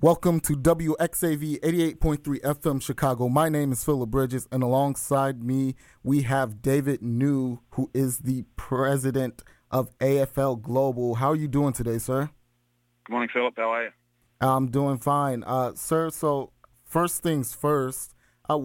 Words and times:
Welcome 0.00 0.38
to 0.42 0.52
WXAV 0.52 1.58
88.3 1.58 2.40
FM 2.42 2.80
Chicago. 2.80 3.28
My 3.28 3.48
name 3.48 3.72
is 3.72 3.82
Philip 3.82 4.08
Bridges, 4.08 4.46
and 4.52 4.62
alongside 4.62 5.42
me, 5.42 5.74
we 6.04 6.22
have 6.22 6.62
David 6.62 7.02
Niu, 7.02 7.62
who 7.70 7.90
is 7.92 8.18
the 8.18 8.44
president 8.54 9.42
of 9.72 9.90
AFL 9.98 10.62
Global. 10.62 11.16
How 11.16 11.30
are 11.30 11.34
you 11.34 11.48
doing 11.48 11.72
today, 11.72 11.98
sir? 11.98 12.30
Good 13.06 13.12
morning, 13.12 13.28
Philip. 13.32 13.54
How 13.56 13.72
are 13.72 13.82
you? 13.86 13.90
I'm 14.40 14.70
doing 14.70 14.98
fine. 14.98 15.42
Uh, 15.42 15.72
sir, 15.74 16.10
so 16.10 16.52
first 16.84 17.24
things 17.24 17.52
first, 17.52 18.14
uh, 18.48 18.60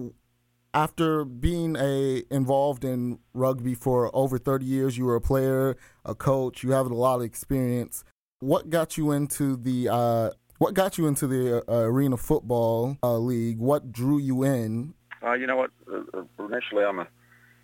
after 0.72 1.24
being 1.24 1.74
a 1.76 2.22
involved 2.30 2.84
in 2.84 3.18
rugby 3.32 3.74
for 3.74 4.08
over 4.14 4.38
30 4.38 4.66
years, 4.66 4.96
you 4.96 5.06
were 5.06 5.16
a 5.16 5.20
player, 5.20 5.76
a 6.04 6.14
coach, 6.14 6.62
you 6.62 6.70
have 6.70 6.86
a 6.86 6.94
lot 6.94 7.16
of 7.16 7.22
experience. 7.22 8.04
What 8.38 8.70
got 8.70 8.96
you 8.96 9.10
into 9.10 9.56
the 9.56 9.88
uh, 9.88 10.30
what 10.64 10.72
got 10.72 10.96
you 10.96 11.06
into 11.06 11.26
the 11.26 11.62
uh, 11.70 11.80
arena 11.80 12.16
football 12.16 12.96
uh, 13.02 13.18
league? 13.18 13.58
What 13.58 13.92
drew 13.92 14.16
you 14.16 14.44
in? 14.44 14.94
Uh, 15.22 15.34
you 15.34 15.46
know 15.46 15.56
what? 15.56 15.70
Uh, 15.86 16.00
uh, 16.14 16.44
initially, 16.46 16.82
I'm 16.82 17.00
a, 17.00 17.06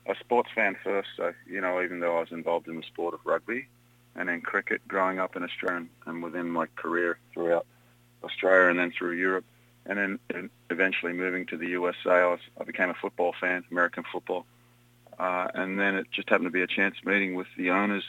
a 0.06 0.14
sports 0.20 0.50
fan 0.54 0.76
first. 0.84 1.08
So, 1.16 1.32
you 1.46 1.62
know, 1.62 1.82
even 1.82 2.00
though 2.00 2.18
I 2.18 2.20
was 2.20 2.30
involved 2.30 2.68
in 2.68 2.76
the 2.76 2.82
sport 2.82 3.14
of 3.14 3.20
rugby 3.24 3.68
and 4.14 4.28
in 4.28 4.42
cricket 4.42 4.86
growing 4.86 5.18
up 5.18 5.34
in 5.34 5.42
Australia 5.42 5.86
and 6.04 6.22
within 6.22 6.50
my 6.50 6.66
career 6.76 7.18
throughout 7.32 7.64
Australia 8.22 8.68
and 8.68 8.78
then 8.78 8.92
through 8.92 9.12
Europe, 9.12 9.46
and 9.86 9.98
then 9.98 10.18
and 10.34 10.50
eventually 10.68 11.14
moving 11.14 11.46
to 11.46 11.56
the 11.56 11.68
USA, 11.68 12.10
I, 12.10 12.26
was, 12.26 12.40
I 12.60 12.64
became 12.64 12.90
a 12.90 12.94
football 13.00 13.34
fan, 13.40 13.64
American 13.70 14.04
football. 14.12 14.44
Uh, 15.18 15.48
and 15.54 15.80
then 15.80 15.94
it 15.94 16.06
just 16.12 16.28
happened 16.28 16.48
to 16.48 16.50
be 16.50 16.60
a 16.60 16.66
chance 16.66 16.96
meeting 17.02 17.34
with 17.34 17.48
the 17.56 17.70
owners 17.70 18.04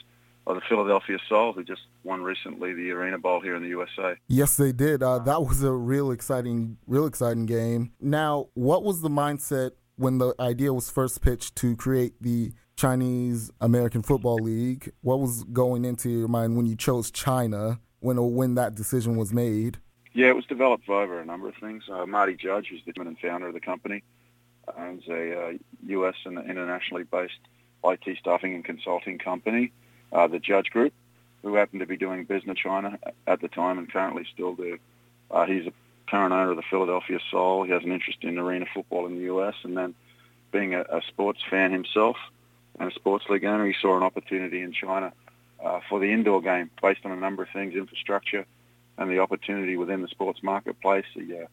of 0.48 0.56
the 0.56 0.62
Philadelphia 0.68 1.18
Soul, 1.30 1.54
who 1.54 1.64
just 1.64 1.82
won 2.04 2.24
recently 2.24 2.74
the 2.74 2.92
Arena 2.92 3.18
Bowl 3.18 3.42
here 3.42 3.56
in 3.56 3.62
the 3.62 3.70
USA. 3.70 4.16
Yes, 4.28 4.58
they 4.58 4.72
did. 4.72 5.04
Uh, 5.04 5.20
that 5.20 5.42
was 5.44 5.64
a 5.64 5.72
real 5.72 6.12
exciting, 6.12 6.78
real 6.88 7.06
exciting 7.06 7.46
game. 7.46 7.92
Now, 8.00 8.48
what 8.54 8.84
was 8.84 9.02
the 9.02 9.10
mindset 9.10 9.72
when 9.98 10.18
the 10.18 10.34
idea 10.40 10.74
was 10.74 10.90
first 10.90 11.22
pitched 11.22 11.56
to 11.58 11.76
create 11.76 12.14
the 12.22 12.54
Chinese 12.76 13.52
American 13.62 14.02
Football 14.02 14.38
League? 14.38 14.92
What 15.02 15.20
was 15.20 15.44
going 15.46 15.86
into 15.86 16.10
your 16.10 16.28
mind 16.28 16.58
when 16.58 16.66
you 16.66 16.76
chose 16.76 17.12
China? 17.12 17.80
When 18.00 18.18
or 18.18 18.32
when 18.32 18.56
that 18.56 18.74
decision 18.74 19.16
was 19.16 19.32
made? 19.32 19.78
Yeah, 20.14 20.30
it 20.30 20.36
was 20.36 20.46
developed 20.46 20.90
over 20.90 21.20
a 21.20 21.26
number 21.26 21.48
of 21.48 21.56
things. 21.62 21.84
Uh, 21.88 22.08
Marty 22.08 22.36
Judge, 22.36 22.68
who's 22.70 22.82
the 22.84 22.94
chairman 22.94 23.16
and 23.16 23.20
founder 23.20 23.48
of 23.48 23.54
the 23.54 23.60
company, 23.60 24.04
owns 24.76 25.04
a 25.08 25.40
uh, 25.40 25.52
U.S. 25.86 26.16
and 26.26 26.38
internationally 26.40 27.04
based 27.04 27.40
IT 27.84 28.18
staffing 28.20 28.56
and 28.56 28.66
consulting 28.66 29.20
company 29.20 29.72
uh, 30.12 30.28
the 30.28 30.40
Judge 30.40 30.70
Group, 30.70 30.94
who 31.42 31.56
happened 31.56 31.80
to 31.80 31.86
be 31.86 31.98
doing 31.98 32.24
business 32.26 32.46
in 32.48 32.56
China 32.56 33.00
at 33.28 33.42
the 33.42 33.48
time 33.48 33.78
and 33.78 33.92
currently 33.92 34.26
still 34.34 34.56
do. 34.56 34.78
Uh, 35.30 35.46
he's 35.46 35.66
a 35.68 35.74
current 36.08 36.34
owner 36.34 36.52
of 36.52 36.58
the 36.58 36.64
Philadelphia 36.70 37.20
Soul. 37.30 37.64
He 37.64 37.72
has 37.72 37.84
an 37.84 37.92
interest 37.92 38.20
in 38.24 38.38
arena 38.38 38.66
football 38.74 39.06
in 39.06 39.16
the 39.16 39.24
U.S. 39.24 39.56
and 39.64 39.78
then 39.78 39.96
being 40.52 40.74
a, 40.74 40.82
a 40.82 41.02
sports 41.08 41.40
fan 41.50 41.72
himself 41.72 42.18
and 42.80 42.92
a 42.92 42.96
sports 42.96 43.26
league 43.30 43.46
owner, 43.46 43.66
he 43.66 43.76
saw 43.80 43.98
an 43.98 44.04
opportunity 44.04 44.62
in 44.62 44.74
China 44.74 45.14
uh, 45.64 45.80
for 45.90 46.00
the 46.00 46.12
indoor 46.12 46.42
game 46.42 46.70
based 46.82 47.02
on 47.06 47.12
a 47.12 47.16
number 47.16 47.44
of 47.44 47.50
things, 47.50 47.76
infrastructure 47.76 48.46
and 48.98 49.10
the 49.10 49.20
opportunity 49.20 49.78
within 49.78 50.02
the 50.02 50.08
sports 50.08 50.44
marketplace. 50.44 51.06
He, 51.14 51.36
uh, 51.36 51.46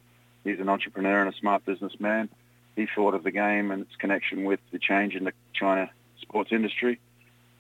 he's 0.45 0.59
an 0.59 0.69
entrepreneur 0.69 1.20
and 1.20 1.33
a 1.33 1.39
smart 1.39 1.65
businessman. 1.65 2.28
He 2.77 2.87
thought 2.95 3.15
of 3.15 3.25
the 3.25 3.31
game 3.31 3.70
and 3.70 3.83
its 3.83 3.97
connection 3.97 4.45
with 4.45 4.61
the 4.72 4.78
change 4.78 5.15
in 5.15 5.25
the 5.25 5.33
China 5.53 5.91
sports 6.20 6.50
industry 6.53 6.98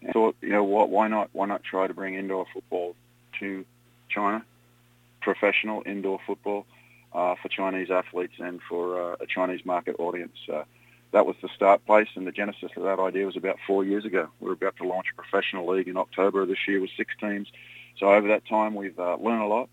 and 0.02 0.12
thought, 0.12 0.36
you 0.40 0.50
know 0.50 0.64
what, 0.64 0.90
why 0.90 1.08
not? 1.08 1.30
Why 1.32 1.46
not 1.46 1.62
try 1.64 1.86
to 1.86 1.94
bring 1.94 2.14
indoor 2.14 2.46
football 2.52 2.94
to 3.40 3.64
China, 4.08 4.44
professional 5.20 5.82
indoor 5.86 6.20
football 6.26 6.66
uh, 7.12 7.34
for 7.40 7.48
Chinese 7.48 7.90
athletes 7.90 8.34
and 8.38 8.60
for 8.68 9.00
uh, 9.00 9.16
a 9.20 9.26
Chinese 9.26 9.64
market 9.64 9.96
audience. 9.98 10.36
Uh, 10.52 10.64
that 11.12 11.26
was 11.26 11.36
the 11.40 11.48
start 11.56 11.84
place, 11.86 12.08
and 12.16 12.26
the 12.26 12.32
genesis 12.32 12.70
of 12.76 12.82
that 12.82 13.00
idea 13.00 13.24
was 13.24 13.36
about 13.36 13.56
four 13.66 13.84
years 13.84 14.04
ago. 14.04 14.28
We 14.40 14.48
were 14.48 14.52
about 14.54 14.76
to 14.76 14.84
launch 14.86 15.06
a 15.10 15.14
professional 15.14 15.66
league 15.66 15.88
in 15.88 15.96
October 15.96 16.42
of 16.42 16.48
this 16.48 16.68
year 16.68 16.80
with 16.80 16.90
six 16.96 17.14
teams. 17.18 17.48
So 17.98 18.12
over 18.12 18.28
that 18.28 18.46
time, 18.46 18.74
we've 18.74 18.98
uh, 18.98 19.16
learned 19.16 19.42
a 19.42 19.46
lot, 19.46 19.68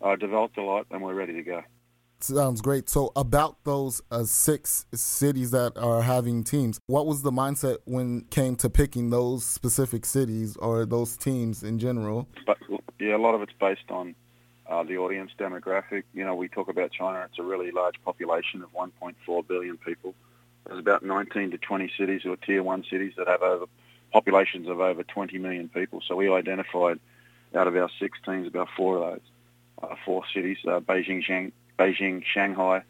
uh, 0.00 0.16
developed 0.16 0.56
a 0.58 0.62
lot, 0.62 0.86
and 0.90 1.02
we're 1.02 1.14
ready 1.14 1.34
to 1.34 1.42
go. 1.42 1.62
Sounds 2.20 2.60
great. 2.62 2.88
So, 2.88 3.12
about 3.14 3.62
those 3.64 4.00
uh, 4.10 4.24
six 4.24 4.86
cities 4.94 5.50
that 5.50 5.76
are 5.76 6.02
having 6.02 6.44
teams, 6.44 6.80
what 6.86 7.06
was 7.06 7.22
the 7.22 7.30
mindset 7.30 7.78
when 7.84 8.22
came 8.30 8.56
to 8.56 8.70
picking 8.70 9.10
those 9.10 9.44
specific 9.44 10.06
cities 10.06 10.56
or 10.56 10.86
those 10.86 11.16
teams 11.16 11.62
in 11.62 11.78
general? 11.78 12.26
But 12.46 12.58
yeah, 12.98 13.16
a 13.16 13.18
lot 13.18 13.34
of 13.34 13.42
it's 13.42 13.52
based 13.60 13.90
on 13.90 14.14
uh, 14.66 14.82
the 14.82 14.96
audience 14.96 15.30
demographic. 15.38 16.04
You 16.14 16.24
know, 16.24 16.34
we 16.34 16.48
talk 16.48 16.68
about 16.68 16.90
China; 16.90 17.26
it's 17.28 17.38
a 17.38 17.42
really 17.42 17.70
large 17.70 17.96
population 18.02 18.62
of 18.62 18.72
1.4 18.72 19.46
billion 19.46 19.76
people. 19.76 20.14
There's 20.66 20.80
about 20.80 21.04
19 21.04 21.52
to 21.52 21.58
20 21.58 21.92
cities 21.98 22.22
or 22.24 22.36
tier 22.36 22.62
one 22.62 22.84
cities 22.90 23.12
that 23.18 23.28
have 23.28 23.42
over 23.42 23.66
populations 24.12 24.68
of 24.68 24.80
over 24.80 25.02
20 25.02 25.38
million 25.38 25.68
people. 25.68 26.00
So 26.08 26.16
we 26.16 26.32
identified 26.32 26.98
out 27.54 27.68
of 27.68 27.76
our 27.76 27.90
six 28.00 28.18
teams 28.24 28.48
about 28.48 28.68
four 28.76 28.96
of 28.96 29.02
those, 29.02 29.20
uh, 29.82 29.94
four 30.04 30.22
cities: 30.32 30.58
uh, 30.66 30.80
Beijing, 30.80 31.22
Shanghai. 31.22 31.52
Beijing, 31.78 32.24
Shanghai, 32.24 32.82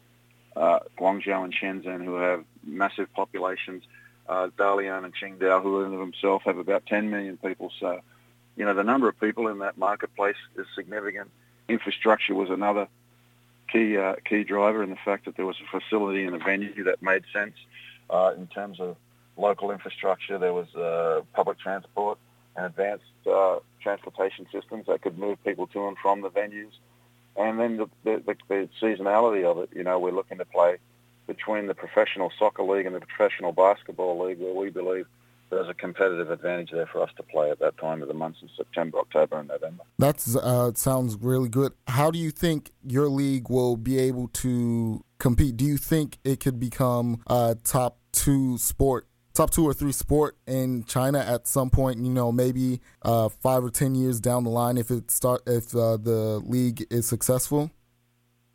uh, 0.55 0.79
Guangzhou 0.97 1.43
and 1.43 1.53
Shenzhen, 1.53 2.03
who 2.03 2.15
have 2.15 2.43
massive 2.63 3.11
populations. 3.13 3.83
Uh, 4.27 4.49
Dalian 4.57 5.05
and 5.05 5.13
Qingdao, 5.15 5.63
who 5.63 5.83
in 5.83 5.97
themselves 5.97 6.43
have 6.45 6.57
about 6.57 6.85
10 6.85 7.09
million 7.09 7.37
people. 7.37 7.71
So, 7.79 8.01
you 8.57 8.65
know, 8.65 8.73
the 8.73 8.83
number 8.83 9.07
of 9.07 9.17
people 9.21 9.47
in 9.47 9.59
that 9.59 9.77
marketplace 9.77 10.35
is 10.57 10.65
significant. 10.75 11.29
Infrastructure 11.69 12.35
was 12.35 12.49
another 12.49 12.89
key 13.71 13.97
uh, 13.97 14.15
key 14.25 14.43
driver 14.43 14.83
in 14.83 14.89
the 14.89 14.97
fact 14.97 15.25
that 15.25 15.35
there 15.35 15.45
was 15.45 15.57
a 15.61 15.79
facility 15.79 16.25
and 16.25 16.35
a 16.35 16.39
venue 16.39 16.83
that 16.85 17.01
made 17.01 17.23
sense 17.33 17.55
uh, 18.09 18.33
in 18.37 18.47
terms 18.47 18.79
of 18.79 18.95
local 19.37 19.71
infrastructure. 19.71 20.37
There 20.37 20.53
was 20.53 20.73
uh, 20.75 21.21
public 21.33 21.59
transport 21.59 22.17
and 22.55 22.65
advanced 22.65 23.05
uh, 23.29 23.59
transportation 23.81 24.47
systems 24.51 24.87
that 24.87 25.01
could 25.01 25.17
move 25.17 25.43
people 25.43 25.67
to 25.67 25.87
and 25.87 25.97
from 25.97 26.21
the 26.21 26.29
venues. 26.29 26.71
And 27.37 27.59
then 27.59 27.77
the, 27.77 27.87
the, 28.03 28.35
the, 28.49 28.69
seasonality 28.81 29.43
of 29.45 29.59
it, 29.59 29.69
you 29.73 29.83
know, 29.83 29.99
we're 29.99 30.11
looking 30.11 30.39
to 30.39 30.45
play 30.45 30.77
between 31.27 31.67
the 31.67 31.75
professional 31.75 32.31
soccer 32.39 32.63
league 32.63 32.85
and 32.85 32.95
the 32.95 33.01
professional 33.01 33.51
basketball 33.51 34.25
league 34.25 34.39
where 34.39 34.53
we 34.53 34.69
believe 34.69 35.05
there's 35.49 35.69
a 35.69 35.73
competitive 35.73 36.31
advantage 36.31 36.71
there 36.71 36.87
for 36.87 37.01
us 37.01 37.09
to 37.15 37.23
play 37.23 37.49
at 37.51 37.59
that 37.59 37.77
time 37.77 38.01
of 38.01 38.07
the 38.07 38.13
months 38.13 38.39
in 38.41 38.49
September, 38.55 38.99
October, 38.99 39.39
and 39.39 39.47
November. 39.47 39.83
That 39.97 40.25
uh, 40.41 40.71
sounds 40.75 41.15
really 41.15 41.49
good. 41.49 41.73
How 41.87 42.11
do 42.11 42.19
you 42.19 42.31
think 42.31 42.71
your 42.85 43.07
league 43.07 43.49
will 43.49 43.77
be 43.77 43.99
able 43.99 44.27
to 44.29 45.03
compete? 45.19 45.55
Do 45.55 45.65
you 45.65 45.77
think 45.77 46.17
it 46.23 46.39
could 46.39 46.59
become 46.59 47.21
a 47.27 47.55
top 47.63 47.99
two 48.11 48.57
sport 48.57 49.07
top 49.37 49.51
two 49.51 49.63
or 49.63 49.73
three 49.73 49.91
sport 49.91 50.35
in 50.47 50.83
China 50.85 51.19
at 51.19 51.47
some 51.47 51.69
point. 51.69 51.99
You 51.99 52.09
know, 52.09 52.31
maybe 52.31 52.81
uh, 53.03 53.29
five 53.29 53.63
or 53.63 53.69
ten 53.69 53.95
years 53.95 54.19
down 54.19 54.43
the 54.43 54.49
line, 54.49 54.77
if 54.77 54.89
it 54.89 55.11
start 55.11 55.43
if 55.45 55.75
uh, 55.75 55.97
the 55.97 56.41
league 56.45 56.85
is 56.89 57.05
successful. 57.05 57.71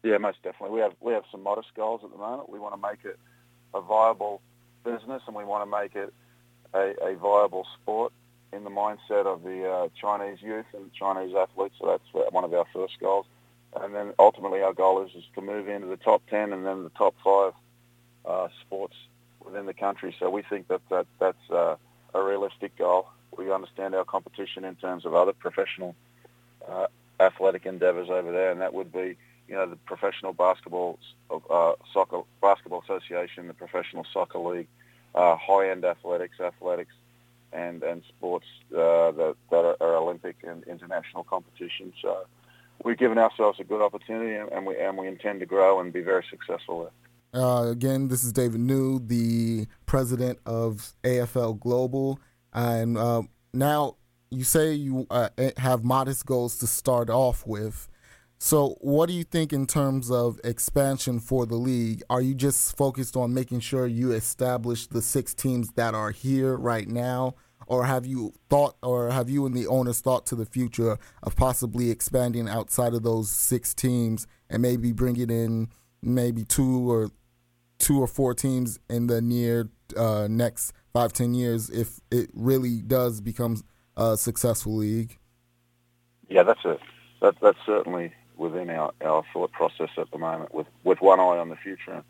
Yeah, 0.03 0.19
most 0.19 0.43
definitely. 0.43 0.75
We 0.75 0.81
have 0.81 0.95
we 1.01 1.13
have 1.13 1.25
some 1.31 1.43
modest 1.43 1.69
goals 1.75 2.01
at 2.05 2.11
the 2.11 2.19
moment. 2.19 2.51
We 2.51 2.59
want 2.59 2.75
to 2.75 2.81
make 2.81 3.05
it 3.05 3.19
a 3.73 3.81
viable 3.81 4.43
business, 4.85 5.23
and 5.27 5.37
we 5.37 5.45
want 5.45 5.63
to 5.65 5.71
make 5.71 5.95
it 5.95 6.13
a, 6.75 7.13
a 7.13 7.17
viable 7.17 7.67
sport 7.81 8.13
in 8.53 8.65
the 8.65 8.71
mindset 8.71 9.27
of 9.27 9.43
the 9.45 9.67
uh, 9.67 9.89
Chinese 9.99 10.43
youth 10.43 10.67
and 10.75 10.93
Chinese 10.93 11.35
athletes. 11.35 11.77
So 11.81 11.87
that's 11.87 12.33
one 12.33 12.45
of 12.45 12.53
our 12.53 12.67
first 12.73 12.99
goals. 13.01 13.27
And 13.81 13.95
then 13.95 14.13
ultimately 14.19 14.61
our 14.61 14.75
goal 14.75 15.03
is, 15.03 15.15
is 15.15 15.25
to 15.35 15.41
move 15.41 15.69
into 15.69 15.87
the 15.87 15.97
top 15.97 16.23
10 16.29 16.53
and 16.53 16.67
then 16.67 16.83
the 16.83 16.91
top 16.91 17.15
five 17.25 17.53
uh, 18.27 18.49
sports 18.61 18.95
within 19.45 19.67
the 19.67 19.75
country. 19.75 20.15
So 20.19 20.31
we 20.31 20.43
think 20.43 20.69
that, 20.69 20.81
that 20.91 21.07
that's 21.19 21.51
uh, 21.51 21.77
a 22.15 22.23
realistic 22.23 22.77
goal. 22.77 23.09
We 23.37 23.51
understand 23.53 23.95
our 23.95 24.05
competition 24.05 24.65
in 24.65 24.77
terms 24.77 25.07
of 25.07 25.15
other 25.15 25.33
professional 25.33 25.95
uh, 26.69 26.87
athletic 27.19 27.67
endeavours 27.67 28.11
over 28.11 28.31
there, 28.33 28.51
and 28.51 28.61
that 28.61 28.75
would 28.75 28.93
be, 28.93 29.17
you 29.49 29.55
know, 29.55 29.67
the 29.67 29.77
professional 29.77 30.33
basketball 30.33 30.99
uh, 31.31 31.73
soccer 31.93 32.23
basketball 32.41 32.83
association, 32.83 33.49
the 33.49 33.55
professional 33.55 34.05
soccer 34.13 34.39
league, 34.39 34.69
uh, 35.15 35.37
high-end 35.37 35.85
athletics, 35.85 36.41
athletics, 36.41 36.95
and 37.53 37.83
and 37.83 38.03
sports 38.09 38.47
uh, 38.73 39.11
that, 39.13 39.37
that 39.51 39.77
are, 39.81 39.97
Olympic 39.97 40.37
and 40.43 40.65
international 40.65 41.25
competitions. 41.25 41.95
So 42.03 42.27
we've 42.85 42.99
given 42.99 43.19
ourselves 43.19 43.61
a 43.61 43.65
good 43.65 43.83
opportunity, 43.83 44.35
and 44.35 44.67
we 44.67 44.79
and 44.79 44.97
we 44.99 45.07
intend 45.07 45.41
to 45.41 45.47
grow 45.47 45.81
and 45.81 45.93
be 45.93 46.03
very 46.03 46.25
successful 46.29 46.83
there. 46.83 46.91
Uh, 47.35 47.69
again, 47.71 48.09
this 48.09 48.25
is 48.25 48.33
David 48.33 48.61
Niu, 48.61 48.99
the 48.99 49.67
president 49.87 50.39
of 50.45 50.93
AFL 51.03 51.59
Global. 51.59 52.21
And 52.53 52.99
uh, 52.99 53.23
now 53.55 53.97
you 54.31 54.45
say 54.45 54.75
you 54.75 55.07
uh, 55.11 55.31
have 55.57 55.85
modest 55.85 56.27
goals 56.27 56.59
to 56.59 56.67
start 56.67 57.09
off 57.09 57.47
with. 57.47 57.89
So, 58.39 58.77
what 58.81 59.07
do 59.07 59.13
you 59.13 59.23
think 59.23 59.53
in 59.53 59.67
terms 59.67 60.11
of 60.11 60.41
expansion 60.43 61.21
for 61.21 61.47
the 61.47 61.55
league? 61.55 62.03
Are 62.11 62.21
you 62.21 62.35
just 62.35 62.77
focused 62.77 63.17
on 63.17 63.33
making 63.33 63.61
sure 63.61 63.87
you 63.87 64.11
establish 64.11 64.89
the 64.89 65.01
six 65.01 65.33
teams 65.33 65.71
that 65.73 65.95
are 65.95 66.11
here 66.11 66.57
right 66.57 66.89
now? 66.89 67.35
or 67.67 67.87
have 67.87 68.05
you 68.05 68.35
thought, 68.51 68.77
or 68.83 69.11
have 69.11 69.31
you 69.31 69.47
and 69.47 69.55
the 69.57 69.67
owners 69.67 70.01
thought 70.01 70.27
to 70.27 70.35
the 70.35 70.45
future 70.45 70.99
of 71.23 71.37
possibly 71.37 71.91
expanding 71.91 72.49
outside 72.49 72.93
of 72.93 73.03
those 73.03 73.31
six 73.31 73.73
teams 73.73 74.27
and 74.51 74.61
maybe 74.61 74.93
bringing 74.93 75.31
in 75.31 75.69
maybe 76.03 76.45
two 76.45 76.91
or 76.91 77.11
two 77.83 78.01
or 78.01 78.07
four 78.07 78.33
teams 78.33 78.79
in 78.89 79.09
the 79.09 79.21
near 79.21 79.69
uh, 79.97 80.27
next 80.31 80.73
five 80.95 81.13
ten 81.13 81.35
years 81.35 81.69
if 81.69 82.01
it 82.11 82.31
really 82.33 82.81
does 82.81 83.21
become 83.21 83.63
a 83.97 84.17
successful 84.17 84.77
league? 84.77 85.19
Yeah, 86.29 86.45
that's 86.45 86.65
a 86.65 86.79
that, 87.21 87.35
that's 87.43 87.59
certainly 87.67 88.13
within 88.37 88.71
our, 88.71 88.93
our 89.05 89.23
thought 89.33 89.53
process 89.53 89.91
at 89.99 90.11
the 90.11 90.19
moment, 90.19 90.55
with 90.55 90.69
with 90.85 91.01
one 91.03 91.21
eye 91.21 91.39
on 91.39 91.51
the 91.51 91.57
future 91.57 92.03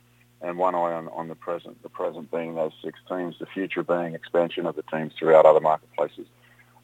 and 0.42 0.58
one 0.58 0.74
eye 0.74 0.92
on, 0.92 1.08
on 1.08 1.28
the 1.28 1.34
present. 1.34 1.82
The 1.82 1.88
present 1.88 2.30
being 2.30 2.54
those 2.54 2.72
six 2.84 2.98
teams, 3.08 3.36
the 3.38 3.46
future 3.46 3.82
being 3.82 4.14
expansion 4.14 4.66
of 4.66 4.76
the 4.76 4.82
teams 4.82 5.12
throughout 5.18 5.46
other 5.46 5.60
marketplaces. 5.60 6.26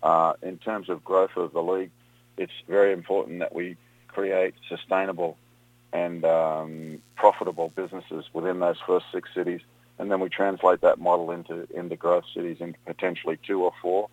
Uh, 0.02 0.34
in 0.42 0.58
terms 0.58 0.88
of 0.88 1.04
growth 1.04 1.36
of 1.36 1.52
the 1.52 1.62
league, 1.62 1.90
it's 2.36 2.52
very 2.68 2.92
important 2.92 3.40
that 3.40 3.52
we 3.52 3.76
create 4.06 4.54
sustainable 4.68 5.36
and 5.92 6.24
um, 6.24 6.97
profitable 7.18 7.72
businesses 7.74 8.24
within 8.32 8.60
those 8.60 8.78
first 8.86 9.06
six 9.12 9.28
cities, 9.34 9.60
and 9.98 10.10
then 10.10 10.20
we 10.20 10.28
translate 10.28 10.80
that 10.80 10.98
model 10.98 11.30
into 11.32 11.66
into 11.74 11.96
growth 11.96 12.24
cities, 12.32 12.58
into 12.60 12.78
potentially 12.86 13.38
two 13.46 13.62
or 13.64 13.72
four 13.82 14.08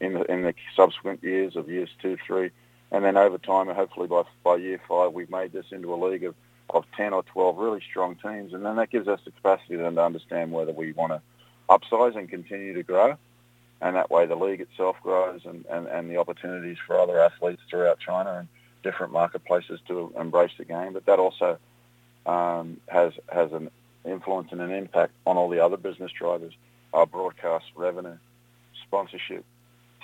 in 0.00 0.14
the 0.14 0.22
in 0.30 0.42
the 0.42 0.54
subsequent 0.74 1.22
years 1.22 1.56
of 1.56 1.68
years 1.68 1.88
two, 2.02 2.16
three, 2.26 2.50
and 2.90 3.04
then 3.04 3.16
over 3.16 3.38
time, 3.38 3.68
and 3.68 3.76
hopefully 3.76 4.08
by 4.08 4.24
by 4.42 4.56
year 4.56 4.80
five, 4.88 5.12
we've 5.12 5.30
made 5.30 5.52
this 5.52 5.66
into 5.70 5.94
a 5.94 5.96
league 5.96 6.24
of 6.24 6.34
of 6.72 6.84
10 6.96 7.12
or 7.12 7.24
12 7.24 7.58
really 7.58 7.80
strong 7.80 8.14
teams, 8.16 8.52
and 8.52 8.64
then 8.64 8.76
that 8.76 8.90
gives 8.90 9.08
us 9.08 9.20
the 9.24 9.32
capacity 9.32 9.74
then 9.76 9.96
to 9.96 10.04
understand 10.04 10.52
whether 10.52 10.72
we 10.72 10.92
want 10.92 11.12
to 11.12 11.20
upsize 11.68 12.16
and 12.16 12.28
continue 12.28 12.74
to 12.74 12.82
grow, 12.82 13.16
and 13.80 13.96
that 13.96 14.10
way 14.10 14.26
the 14.26 14.36
league 14.36 14.60
itself 14.60 14.96
grows 15.02 15.40
and, 15.44 15.64
and, 15.66 15.88
and 15.88 16.10
the 16.10 16.16
opportunities 16.16 16.76
for 16.86 16.98
other 16.98 17.20
athletes 17.20 17.62
throughout 17.68 17.98
China 17.98 18.34
and 18.38 18.48
different 18.82 19.12
marketplaces 19.12 19.80
to 19.88 20.12
embrace 20.18 20.52
the 20.58 20.64
game. 20.64 20.92
But 20.92 21.06
that 21.06 21.18
also 21.18 21.58
um, 22.26 22.80
has 22.88 23.12
has 23.32 23.52
an 23.52 23.70
influence 24.04 24.48
and 24.52 24.60
an 24.60 24.70
impact 24.70 25.12
on 25.26 25.36
all 25.36 25.48
the 25.48 25.64
other 25.64 25.76
business 25.76 26.12
drivers, 26.12 26.52
our 26.92 27.06
broadcast 27.06 27.66
revenue, 27.74 28.16
sponsorship, 28.82 29.44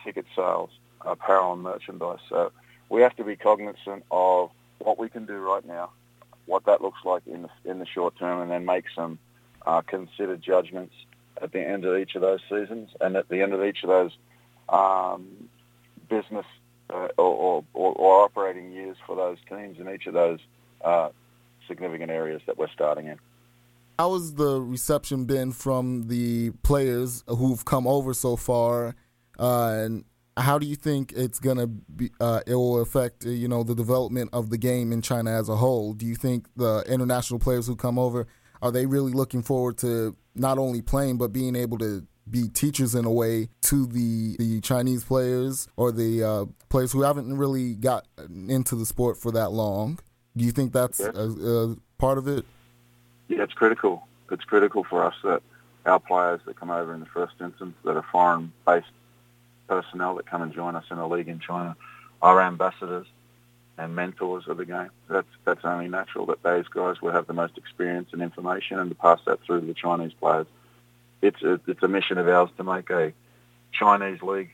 ticket 0.05 0.27
sales, 0.35 0.71
apparel 1.01 1.53
and 1.53 1.63
merchandise. 1.63 2.19
So 2.29 2.53
we 2.89 3.03
have 3.03 3.17
to 3.17 3.25
be 3.25 3.37
cognizant 3.37 4.05
of 4.11 4.51
what 4.79 4.99
we 4.99 5.09
can 5.09 5.27
do 5.27 5.39
right 5.39 5.65
now, 5.67 5.91
what 6.47 6.65
that 6.67 6.83
looks 6.83 7.05
like 7.05 7.23
in 7.27 7.43
the, 7.43 7.71
in 7.71 7.79
the 7.79 7.87
short 7.87 8.17
term, 8.19 8.41
and 8.41 8.51
then 8.51 8.65
make 8.65 8.85
some 8.95 9.19
uh, 9.67 9.81
considered 9.83 10.43
judgments 10.43 10.95
at 11.43 11.53
the 11.53 11.61
end 11.61 11.85
of 11.85 11.97
each 11.97 12.15
of 12.15 12.23
those 12.23 12.41
seasons 12.49 12.91
and 13.01 13.17
at 13.17 13.29
the 13.29 13.43
end 13.43 13.53
of 13.53 13.63
each 13.65 13.83
of 13.83 13.89
those 13.89 14.13
um, 14.69 15.49
business 16.09 16.47
uh, 16.91 17.09
or, 17.19 17.65
or, 17.75 17.93
or, 17.93 18.25
operating 18.25 18.73
years 18.73 18.97
for 19.07 19.17
those 19.17 19.39
teams 19.49 19.79
in 19.79 19.93
each 19.93 20.07
of 20.07 20.15
those 20.15 20.39
uh, 20.85 21.09
significant 21.69 22.11
areas 22.11 22.43
that 22.47 22.57
we're 22.59 22.71
starting 22.71 23.07
in. 23.07 23.19
How 23.99 24.13
has 24.13 24.35
the 24.35 24.61
reception 24.61 25.25
been 25.25 25.53
from 25.53 26.09
the 26.09 26.51
players 26.63 27.25
who've 27.27 27.65
come 27.65 27.87
over 27.87 28.13
so 28.13 28.37
far, 28.37 28.95
uh, 29.39 29.69
and 29.79 30.05
how 30.37 30.59
do 30.59 30.67
you 30.67 30.77
think 30.77 31.13
it's 31.17 31.41
gonna 31.41 31.67
be? 31.67 32.11
Uh, 32.21 32.41
it 32.47 32.55
will 32.55 32.81
affect 32.81 33.25
uh, 33.25 33.31
you 33.31 33.49
know 33.49 33.63
the 33.63 33.75
development 33.75 34.31
of 34.35 34.51
the 34.51 34.59
game 34.59 34.93
in 34.93 35.01
China 35.01 35.31
as 35.31 35.49
a 35.49 35.57
whole. 35.57 35.95
Do 35.95 36.05
you 36.05 36.15
think 36.15 36.47
the 36.57 36.85
international 36.87 37.41
players 37.41 37.67
who 37.67 37.75
come 37.75 37.99
over 37.99 38.27
are 38.61 38.71
they 38.71 38.85
really 38.85 39.13
looking 39.13 39.43
forward 39.43 39.79
to 39.79 40.15
not 40.35 40.59
only 40.59 40.83
playing 40.83 41.17
but 41.17 41.33
being 41.33 41.57
able 41.57 41.79
to 41.79 42.07
be 42.29 42.49
teachers 42.49 42.95
in 42.95 43.05
a 43.05 43.11
way 43.11 43.49
to 43.63 43.87
the 43.87 44.37
the 44.39 44.61
Chinese 44.61 45.05
players 45.05 45.69
or 45.77 45.91
the 45.93 46.23
uh, 46.23 46.45
players 46.69 46.93
who 46.93 47.03
haven't 47.03 47.37
really 47.37 47.75
got 47.75 48.07
into 48.29 48.75
the 48.75 48.85
sport 48.85 49.17
for 49.17 49.33
that 49.33 49.53
long? 49.53 49.99
Do 50.37 50.45
you 50.45 50.53
think 50.53 50.73
that's 50.73 51.01
a, 51.01 51.11
a 51.11 51.77
part 51.99 52.19
of 52.19 52.29
it? 52.29 52.45
Yeah, 53.29 53.43
it's 53.43 53.55
critical. 53.55 54.07
It's 54.31 54.45
critical 54.45 54.85
for 54.85 55.05
us 55.05 55.15
that 55.25 55.43
our 55.87 56.01
players 56.01 56.41
that 56.47 56.59
come 56.59 56.71
over 56.71 56.93
in 56.93 57.01
the 57.01 57.07
first 57.07 57.35
instance 57.41 57.75
that 57.85 57.97
are 57.97 58.05
foreign-based 58.13 58.87
personnel 59.69 60.17
that 60.17 60.27
come 60.27 60.43
and 60.43 60.53
join 60.53 60.77
us 60.77 60.85
in 60.91 60.99
a 60.99 61.09
league 61.09 61.29
in 61.29 61.41
China 61.41 61.77
are 62.23 62.41
ambassadors 62.41 63.07
and 63.79 63.95
mentors 63.95 64.49
of 64.49 64.57
the 64.57 64.65
game. 64.65 64.91
That's 65.09 65.29
that's 65.45 65.65
only 65.65 65.89
natural 65.89 66.27
that 66.27 66.43
those 66.43 66.67
guys 66.69 67.01
will 67.03 67.13
have 67.13 67.27
the 67.27 67.35
most 67.35 67.59
experience 67.59 68.11
and 68.13 68.23
information 68.23 68.79
and 68.79 68.91
to 68.91 68.97
pass 68.97 69.21
that 69.27 69.43
through 69.43 69.61
to 69.61 69.67
the 69.67 69.75
Chinese 69.75 70.13
players. 70.15 70.47
It's 71.23 71.43
a, 71.43 71.61
it's 71.67 71.83
a 71.83 71.89
mission 71.89 72.19
of 72.19 72.29
ours 72.29 72.51
to 72.57 72.65
make 72.65 72.91
a 72.91 73.13
Chinese 73.73 74.23
league 74.23 74.51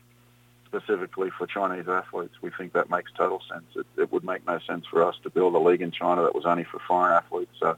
specifically 0.73 1.29
for 1.29 1.45
Chinese 1.45 1.87
athletes. 1.87 2.33
We 2.41 2.49
think 2.49 2.73
that 2.73 2.89
makes 2.89 3.11
total 3.11 3.41
sense. 3.51 3.65
It, 3.75 3.85
it 4.01 4.11
would 4.11 4.23
make 4.23 4.45
no 4.47 4.59
sense 4.59 4.85
for 4.87 5.03
us 5.03 5.15
to 5.23 5.29
build 5.29 5.53
a 5.53 5.59
league 5.59 5.81
in 5.81 5.91
China 5.91 6.23
that 6.23 6.33
was 6.33 6.45
only 6.45 6.63
for 6.63 6.79
foreign 6.79 7.13
athletes. 7.13 7.51
So 7.59 7.77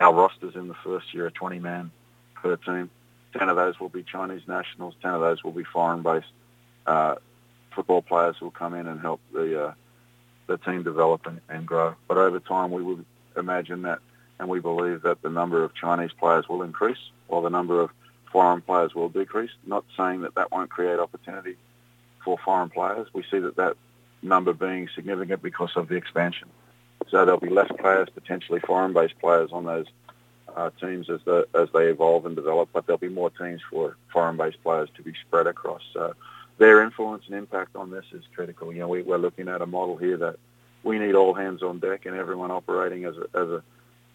our 0.00 0.14
rosters 0.14 0.54
in 0.54 0.68
the 0.68 0.74
first 0.74 1.12
year 1.12 1.26
are 1.26 1.30
20 1.30 1.58
man 1.58 1.90
per 2.34 2.56
team. 2.56 2.88
10 3.38 3.48
of 3.48 3.56
those 3.56 3.78
will 3.78 3.90
be 3.90 4.02
Chinese 4.02 4.42
nationals. 4.46 4.94
10 5.02 5.12
of 5.12 5.20
those 5.20 5.44
will 5.44 5.52
be 5.52 5.64
foreign-based 5.64 6.26
uh, 6.86 7.16
football 7.74 8.00
players 8.00 8.36
who 8.38 8.46
will 8.46 8.52
come 8.52 8.74
in 8.74 8.86
and 8.86 9.00
help 9.00 9.20
the 9.32 9.66
uh, 9.66 9.72
the 10.46 10.58
team 10.58 10.82
develop 10.82 11.26
and, 11.26 11.40
and 11.48 11.66
grow. 11.66 11.94
But 12.06 12.18
over 12.18 12.38
time, 12.38 12.70
we 12.70 12.82
would 12.82 13.04
imagine 13.34 13.82
that, 13.82 14.00
and 14.38 14.48
we 14.48 14.60
believe 14.60 15.02
that 15.02 15.22
the 15.22 15.30
number 15.30 15.64
of 15.64 15.74
Chinese 15.74 16.12
players 16.12 16.48
will 16.48 16.62
increase, 16.62 16.98
while 17.28 17.40
the 17.40 17.48
number 17.48 17.80
of 17.80 17.90
foreign 18.30 18.60
players 18.60 18.94
will 18.94 19.08
decrease. 19.08 19.50
Not 19.66 19.84
saying 19.96 20.20
that 20.20 20.34
that 20.34 20.52
won't 20.52 20.68
create 20.68 20.98
opportunity 20.98 21.56
for 22.24 22.38
foreign 22.44 22.70
players. 22.70 23.08
We 23.12 23.24
see 23.30 23.38
that 23.38 23.56
that 23.56 23.76
number 24.22 24.52
being 24.52 24.88
significant 24.94 25.42
because 25.42 25.72
of 25.76 25.88
the 25.88 25.96
expansion. 25.96 26.48
So 27.08 27.24
there'll 27.24 27.40
be 27.40 27.50
less 27.50 27.70
players, 27.78 28.08
potentially 28.08 28.60
foreign-based 28.60 29.18
players 29.20 29.50
on 29.52 29.64
those 29.64 29.86
uh, 30.56 30.70
teams 30.80 31.10
as, 31.10 31.20
the, 31.24 31.46
as 31.54 31.68
they 31.74 31.86
evolve 31.86 32.26
and 32.26 32.34
develop, 32.34 32.70
but 32.72 32.86
there'll 32.86 32.98
be 32.98 33.08
more 33.08 33.30
teams 33.30 33.60
for 33.70 33.96
foreign-based 34.12 34.62
players 34.62 34.88
to 34.96 35.02
be 35.02 35.12
spread 35.26 35.46
across. 35.46 35.82
So 35.92 36.14
their 36.58 36.82
influence 36.82 37.24
and 37.26 37.34
impact 37.36 37.76
on 37.76 37.90
this 37.90 38.04
is 38.12 38.22
critical. 38.34 38.72
You 38.72 38.80
know, 38.80 38.88
we, 38.88 39.02
we're 39.02 39.18
looking 39.18 39.48
at 39.48 39.60
a 39.60 39.66
model 39.66 39.96
here 39.96 40.16
that 40.18 40.36
we 40.82 40.98
need 40.98 41.14
all 41.14 41.34
hands 41.34 41.62
on 41.62 41.78
deck 41.80 42.06
and 42.06 42.16
everyone 42.16 42.50
operating 42.50 43.04
as 43.04 43.16
a, 43.16 43.38
as 43.38 43.48
a 43.48 43.62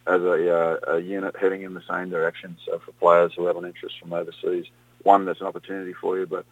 as 0.08 0.22
a, 0.22 0.58
uh, 0.58 0.96
a 0.96 1.00
unit 1.00 1.36
heading 1.40 1.62
in 1.62 1.76
the 1.76 1.84
same 1.88 2.10
direction. 2.10 2.58
So 2.66 2.80
for 2.80 2.92
players 2.94 3.34
who 3.36 3.46
have 3.46 3.58
an 3.58 3.66
interest 3.66 4.00
from 4.00 4.12
overseas, 4.12 4.66
one, 5.04 5.26
there's 5.26 5.42
an 5.42 5.46
opportunity 5.46 5.94
for 5.94 6.18
you, 6.18 6.26
but 6.26 6.46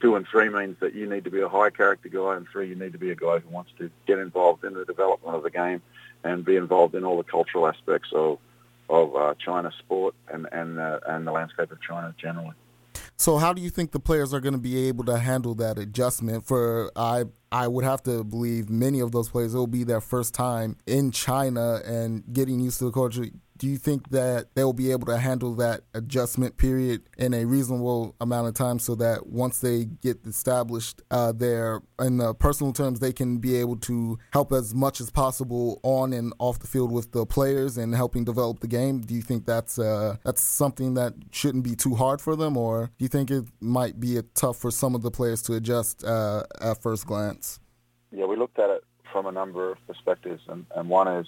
two 0.00 0.16
and 0.16 0.26
three 0.26 0.48
means 0.48 0.76
that 0.80 0.94
you 0.94 1.08
need 1.08 1.24
to 1.24 1.30
be 1.30 1.40
a 1.40 1.48
high 1.48 1.70
character 1.70 2.08
guy, 2.08 2.36
and 2.36 2.46
three, 2.48 2.68
you 2.68 2.74
need 2.74 2.92
to 2.92 2.98
be 2.98 3.10
a 3.10 3.16
guy 3.16 3.38
who 3.38 3.48
wants 3.48 3.72
to 3.78 3.90
get 4.06 4.18
involved 4.18 4.64
in 4.64 4.74
the 4.74 4.84
development 4.84 5.36
of 5.36 5.42
the 5.42 5.50
game 5.50 5.82
and 6.24 6.44
be 6.44 6.56
involved 6.56 6.94
in 6.94 7.04
all 7.04 7.16
the 7.16 7.24
cultural 7.24 7.66
aspects 7.66 8.10
of 8.12 8.38
of 8.90 9.14
uh, 9.14 9.34
China 9.44 9.70
sport 9.78 10.14
and 10.32 10.48
and 10.52 10.78
uh, 10.78 11.00
and 11.06 11.26
the 11.26 11.32
landscape 11.32 11.70
of 11.70 11.80
China 11.80 12.14
generally. 12.20 12.54
So, 13.20 13.38
how 13.38 13.52
do 13.52 13.60
you 13.60 13.68
think 13.68 13.90
the 13.90 13.98
players 13.98 14.32
are 14.32 14.38
going 14.38 14.52
to 14.52 14.60
be 14.60 14.86
able 14.86 15.04
to 15.06 15.18
handle 15.18 15.54
that 15.56 15.76
adjustment? 15.76 16.46
For 16.46 16.92
I, 16.94 17.24
I 17.50 17.66
would 17.66 17.84
have 17.84 18.00
to 18.04 18.22
believe 18.22 18.70
many 18.70 19.00
of 19.00 19.10
those 19.10 19.28
players 19.28 19.54
it 19.54 19.58
will 19.58 19.66
be 19.66 19.82
their 19.82 20.00
first 20.00 20.34
time 20.34 20.76
in 20.86 21.10
China 21.10 21.80
and 21.84 22.22
getting 22.32 22.60
used 22.60 22.78
to 22.78 22.84
the 22.84 22.92
culture 22.92 23.26
do 23.58 23.66
you 23.66 23.76
think 23.76 24.10
that 24.10 24.54
they'll 24.54 24.72
be 24.72 24.92
able 24.92 25.06
to 25.06 25.18
handle 25.18 25.54
that 25.56 25.82
adjustment 25.92 26.56
period 26.56 27.02
in 27.18 27.34
a 27.34 27.44
reasonable 27.44 28.14
amount 28.20 28.46
of 28.46 28.54
time 28.54 28.78
so 28.78 28.94
that 28.94 29.26
once 29.26 29.58
they 29.58 29.84
get 29.84 30.18
established 30.26 31.02
uh, 31.10 31.32
there 31.32 31.82
in 31.98 32.18
the 32.18 32.34
personal 32.34 32.72
terms 32.72 33.00
they 33.00 33.12
can 33.12 33.38
be 33.38 33.56
able 33.56 33.76
to 33.76 34.18
help 34.32 34.52
as 34.52 34.74
much 34.74 35.00
as 35.00 35.10
possible 35.10 35.80
on 35.82 36.12
and 36.12 36.32
off 36.38 36.60
the 36.60 36.66
field 36.66 36.92
with 36.92 37.12
the 37.12 37.26
players 37.26 37.76
and 37.76 37.94
helping 37.94 38.24
develop 38.24 38.60
the 38.60 38.68
game? 38.68 39.00
Do 39.00 39.14
you 39.14 39.22
think 39.22 39.44
that's 39.44 39.78
uh, 39.78 40.16
that's 40.24 40.42
something 40.42 40.94
that 40.94 41.14
shouldn't 41.32 41.64
be 41.64 41.74
too 41.74 41.94
hard 41.94 42.20
for 42.20 42.36
them 42.36 42.56
or 42.56 42.90
do 42.98 43.04
you 43.04 43.08
think 43.08 43.30
it 43.30 43.44
might 43.60 43.98
be 43.98 44.20
tough 44.34 44.56
for 44.56 44.70
some 44.70 44.94
of 44.94 45.02
the 45.02 45.10
players 45.10 45.42
to 45.42 45.54
adjust 45.54 46.04
uh, 46.04 46.44
at 46.60 46.80
first 46.80 47.06
glance? 47.06 47.58
Yeah 48.12 48.26
we 48.26 48.36
looked 48.36 48.58
at 48.58 48.70
it 48.70 48.84
from 49.12 49.26
a 49.26 49.32
number 49.32 49.72
of 49.72 49.78
perspectives 49.86 50.42
and, 50.48 50.64
and 50.76 50.88
one 50.88 51.08
is 51.08 51.26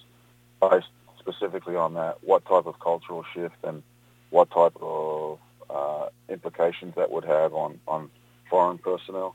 specifically 1.30 1.76
on 1.76 1.94
that, 1.94 2.18
what 2.22 2.44
type 2.44 2.66
of 2.66 2.78
cultural 2.80 3.24
shift 3.34 3.56
and 3.64 3.82
what 4.30 4.50
type 4.50 4.76
of 4.80 5.38
uh, 5.68 6.08
implications 6.28 6.94
that 6.96 7.10
would 7.10 7.24
have 7.24 7.54
on, 7.54 7.78
on 7.86 8.10
foreign 8.48 8.78
personnel, 8.78 9.34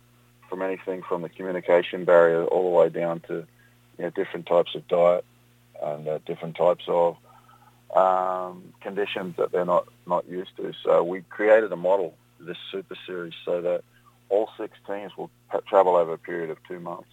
from 0.49 0.61
anything 0.61 1.01
from 1.01 1.21
the 1.21 1.29
communication 1.29 2.05
barrier 2.05 2.43
all 2.45 2.63
the 2.63 2.69
way 2.69 2.89
down 2.89 3.19
to 3.21 3.45
you 3.97 4.03
know, 4.03 4.09
different 4.11 4.45
types 4.45 4.75
of 4.75 4.87
diet 4.87 5.25
and 5.81 6.07
uh, 6.07 6.19
different 6.25 6.55
types 6.55 6.85
of 6.87 7.17
um, 7.95 8.73
conditions 8.81 9.35
that 9.37 9.51
they're 9.51 9.65
not, 9.65 9.87
not 10.05 10.27
used 10.27 10.55
to. 10.57 10.73
So 10.83 11.03
we 11.03 11.21
created 11.21 11.71
a 11.71 11.75
model, 11.75 12.13
this 12.39 12.57
Super 12.71 12.95
Series, 13.05 13.33
so 13.43 13.61
that 13.61 13.83
all 14.29 14.49
six 14.57 14.77
teams 14.85 15.15
will 15.17 15.29
travel 15.67 15.95
over 15.95 16.13
a 16.13 16.17
period 16.17 16.49
of 16.49 16.57
two 16.67 16.79
months 16.79 17.09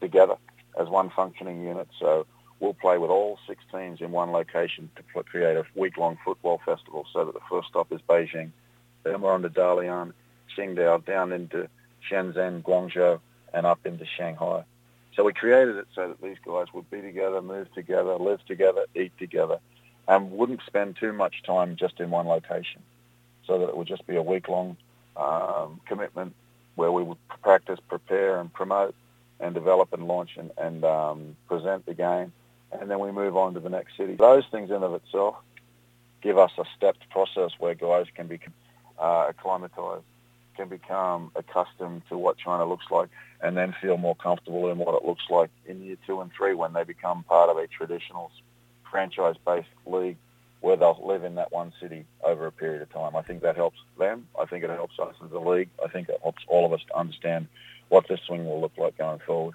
together 0.00 0.36
as 0.78 0.88
one 0.88 1.10
functioning 1.10 1.64
unit. 1.64 1.88
So 1.98 2.26
we'll 2.60 2.74
play 2.74 2.98
with 2.98 3.10
all 3.10 3.38
six 3.48 3.64
teams 3.72 4.00
in 4.00 4.12
one 4.12 4.30
location 4.30 4.90
to 4.96 5.22
create 5.24 5.56
a 5.56 5.64
week-long 5.74 6.18
football 6.24 6.60
festival 6.64 7.06
so 7.12 7.24
that 7.24 7.34
the 7.34 7.40
first 7.50 7.68
stop 7.68 7.90
is 7.90 8.00
Beijing. 8.08 8.50
Then 9.02 9.22
we're 9.22 9.32
on 9.32 9.42
to 9.42 9.48
Dalian, 9.48 10.12
Qingdao 10.56 11.04
down 11.04 11.32
into 11.32 11.68
Shenzhen, 12.08 12.62
Guangzhou, 12.62 13.20
and 13.52 13.66
up 13.66 13.80
into 13.84 14.04
Shanghai. 14.16 14.64
So 15.16 15.24
we 15.24 15.32
created 15.32 15.76
it 15.76 15.86
so 15.94 16.08
that 16.08 16.22
these 16.22 16.36
guys 16.46 16.66
would 16.72 16.88
be 16.90 17.00
together, 17.00 17.42
move 17.42 17.72
together, 17.74 18.16
live 18.16 18.44
together, 18.46 18.84
eat 18.94 19.12
together, 19.18 19.58
and 20.06 20.30
wouldn't 20.30 20.60
spend 20.66 20.96
too 20.96 21.12
much 21.12 21.42
time 21.44 21.76
just 21.76 21.98
in 21.98 22.10
one 22.10 22.26
location. 22.26 22.82
So 23.46 23.58
that 23.58 23.68
it 23.70 23.76
would 23.76 23.88
just 23.88 24.06
be 24.06 24.16
a 24.16 24.22
week-long 24.22 24.76
um, 25.16 25.80
commitment 25.86 26.34
where 26.76 26.92
we 26.92 27.02
would 27.02 27.18
practice, 27.42 27.80
prepare, 27.88 28.38
and 28.38 28.52
promote, 28.52 28.94
and 29.40 29.54
develop 29.54 29.92
and 29.92 30.06
launch 30.06 30.36
and, 30.36 30.50
and 30.56 30.84
um, 30.84 31.36
present 31.48 31.86
the 31.86 31.94
game, 31.94 32.32
and 32.72 32.90
then 32.90 32.98
we 33.00 33.10
move 33.10 33.36
on 33.36 33.54
to 33.54 33.60
the 33.60 33.68
next 33.68 33.96
city. 33.96 34.14
Those 34.14 34.44
things 34.50 34.70
in 34.70 34.82
of 34.82 34.94
itself 34.94 35.36
give 36.22 36.38
us 36.38 36.52
a 36.58 36.64
stepped 36.76 37.08
process 37.10 37.52
where 37.58 37.74
guys 37.74 38.06
can 38.14 38.26
be 38.26 38.38
uh, 38.98 39.26
acclimatized, 39.28 40.04
can 40.56 40.68
become 40.68 41.30
accustomed 41.34 42.02
to 42.08 42.18
what 42.18 42.36
China 42.36 42.64
looks 42.66 42.86
like, 42.90 43.08
and 43.40 43.56
then 43.56 43.74
feel 43.80 43.96
more 43.96 44.14
comfortable 44.14 44.70
in 44.70 44.78
what 44.78 44.94
it 44.94 45.06
looks 45.06 45.24
like 45.30 45.50
in 45.66 45.82
year 45.82 45.96
two 46.06 46.20
and 46.20 46.30
three 46.32 46.54
when 46.54 46.72
they 46.72 46.84
become 46.84 47.22
part 47.24 47.48
of 47.48 47.56
a 47.56 47.66
traditional 47.66 48.30
franchise-based 48.90 49.68
league 49.86 50.16
where 50.60 50.76
they'll 50.76 51.00
live 51.02 51.24
in 51.24 51.36
that 51.36 51.50
one 51.52 51.72
city 51.80 52.04
over 52.22 52.46
a 52.46 52.52
period 52.52 52.82
of 52.82 52.92
time. 52.92 53.16
I 53.16 53.22
think 53.22 53.40
that 53.42 53.56
helps 53.56 53.78
them. 53.98 54.26
I 54.38 54.44
think 54.44 54.62
it 54.62 54.68
helps 54.68 54.98
us 54.98 55.14
as 55.24 55.32
a 55.32 55.38
league. 55.38 55.70
I 55.82 55.88
think 55.88 56.10
it 56.10 56.20
helps 56.22 56.42
all 56.48 56.66
of 56.66 56.72
us 56.74 56.82
to 56.88 56.98
understand 56.98 57.48
what 57.88 58.06
this 58.08 58.20
swing 58.26 58.44
will 58.44 58.60
look 58.60 58.76
like 58.76 58.98
going 58.98 59.20
forward. 59.20 59.54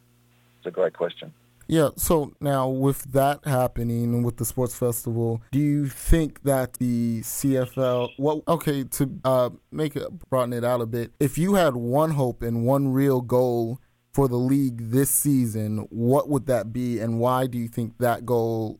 It's 0.60 0.68
a 0.68 0.72
great 0.72 0.94
question. 0.94 1.32
Yeah, 1.68 1.90
so 1.98 2.32
now 2.40 2.70
with 2.70 3.12
that 3.14 3.46
happening 3.46 4.14
and 4.14 4.24
with 4.24 4.38
the 4.38 4.46
sports 4.46 4.76
festival, 4.76 5.42
do 5.52 5.60
you 5.60 5.88
think 5.88 6.44
that 6.44 6.74
the 6.74 7.22
CFL, 7.22 8.10
well, 8.20 8.44
okay, 8.48 8.84
to 8.84 9.10
uh, 9.24 9.50
make 9.72 9.96
it, 9.96 10.08
broaden 10.30 10.54
it 10.54 10.64
out 10.64 10.82
a 10.82 10.86
bit, 10.86 11.12
if 11.20 11.38
you 11.38 11.56
had 11.56 11.76
one 11.76 12.12
hope 12.12 12.44
and 12.44 12.66
one 12.66 12.90
real 12.90 13.22
goal 13.22 13.80
for 14.14 14.28
the 14.28 14.38
league 14.38 14.92
this 14.92 15.10
season, 15.10 15.88
what 15.90 16.30
would 16.30 16.46
that 16.46 16.72
be 16.72 17.00
and 17.00 17.20
why 17.20 17.48
do 17.48 17.58
you 17.58 17.68
think 17.68 17.98
that 17.98 18.26
goal 18.26 18.80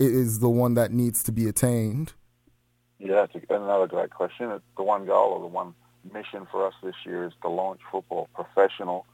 is 0.00 0.38
the 0.38 0.48
one 0.48 0.74
that 0.74 0.92
needs 0.92 1.22
to 1.24 1.32
be 1.32 1.46
attained? 1.46 2.14
Yeah, 2.98 3.26
it's 3.32 3.44
another 3.50 3.86
great 3.86 4.10
question. 4.10 4.60
The 4.76 4.82
one 4.82 5.04
goal 5.04 5.32
or 5.32 5.40
the 5.40 5.46
one 5.46 5.74
mission 6.12 6.46
for 6.50 6.66
us 6.66 6.74
this 6.82 6.94
year 7.04 7.26
is 7.26 7.32
to 7.42 7.48
launch 7.48 7.80
football, 7.90 8.28
professional 8.34 9.04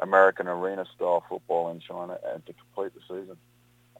American 0.00 0.48
arena-style 0.48 1.24
football 1.28 1.70
in 1.70 1.80
China 1.80 2.18
and 2.32 2.44
to 2.46 2.52
complete 2.52 2.92
the 2.94 3.00
season. 3.02 3.36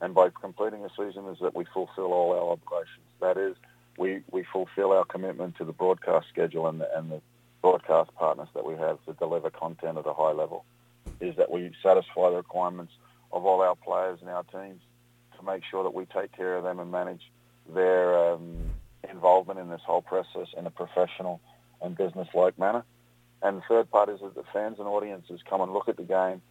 And 0.01 0.15
by 0.15 0.31
completing 0.31 0.83
the 0.83 0.91
season 0.91 1.27
is 1.27 1.39
that 1.41 1.55
we 1.55 1.65
fulfill 1.65 2.13
all 2.13 2.33
our 2.33 2.53
obligations. 2.53 3.07
That 3.21 3.37
is, 3.37 3.57
we, 3.97 4.23
we 4.31 4.45
fulfill 4.45 4.93
our 4.93 5.05
commitment 5.05 5.57
to 5.57 5.65
the 5.65 5.73
broadcast 5.73 6.29
schedule 6.29 6.69
and 6.69 6.81
the, 6.81 6.97
and 6.97 7.11
the 7.11 7.21
broadcast 7.63 8.15
partners 8.15 8.49
that 8.55 8.65
we 8.65 8.77
have 8.77 9.05
to 9.07 9.13
deliver 9.15 9.51
content 9.51 9.99
at 9.99 10.07
a 10.07 10.15
high 10.15 10.33
level. 10.33 10.65
Is 11.21 11.35
that 11.37 11.51
we 11.51 11.73
satisfy 11.83 12.31
the 12.31 12.37
requirements 12.37 12.93
of 13.33 13.45
all 13.45 13.61
our 13.61 13.75
players 13.75 14.21
and 14.21 14.31
our 14.31 14.45
teams 14.45 14.81
to 15.37 15.45
make 15.45 15.65
sure 15.69 15.83
that 15.83 15.95
we 15.95 16.07
take 16.07 16.31
care 16.33 16.57
of 16.57 16.65
them 16.65 16.79
and 16.79 16.93
manage 16.93 17.31
their 17.75 18.33
um, 18.33 18.57
involvement 19.11 19.59
in 19.59 19.69
this 19.69 19.81
whole 19.85 20.03
process 20.03 20.49
in 20.57 20.67
a 20.67 20.71
professional 20.71 21.41
and 21.83 21.97
business-like 21.97 22.59
manner. 22.59 22.85
And 23.43 23.59
the 23.59 23.63
third 23.69 23.91
part 23.91 24.09
is 24.09 24.21
that 24.21 24.35
the 24.35 24.45
fans 24.53 24.79
and 24.79 24.89
audiences 24.89 25.41
come 25.49 25.61
and 25.61 25.73
look 25.73 25.89
at 25.89 25.97
the 25.97 26.03
game, 26.03 26.43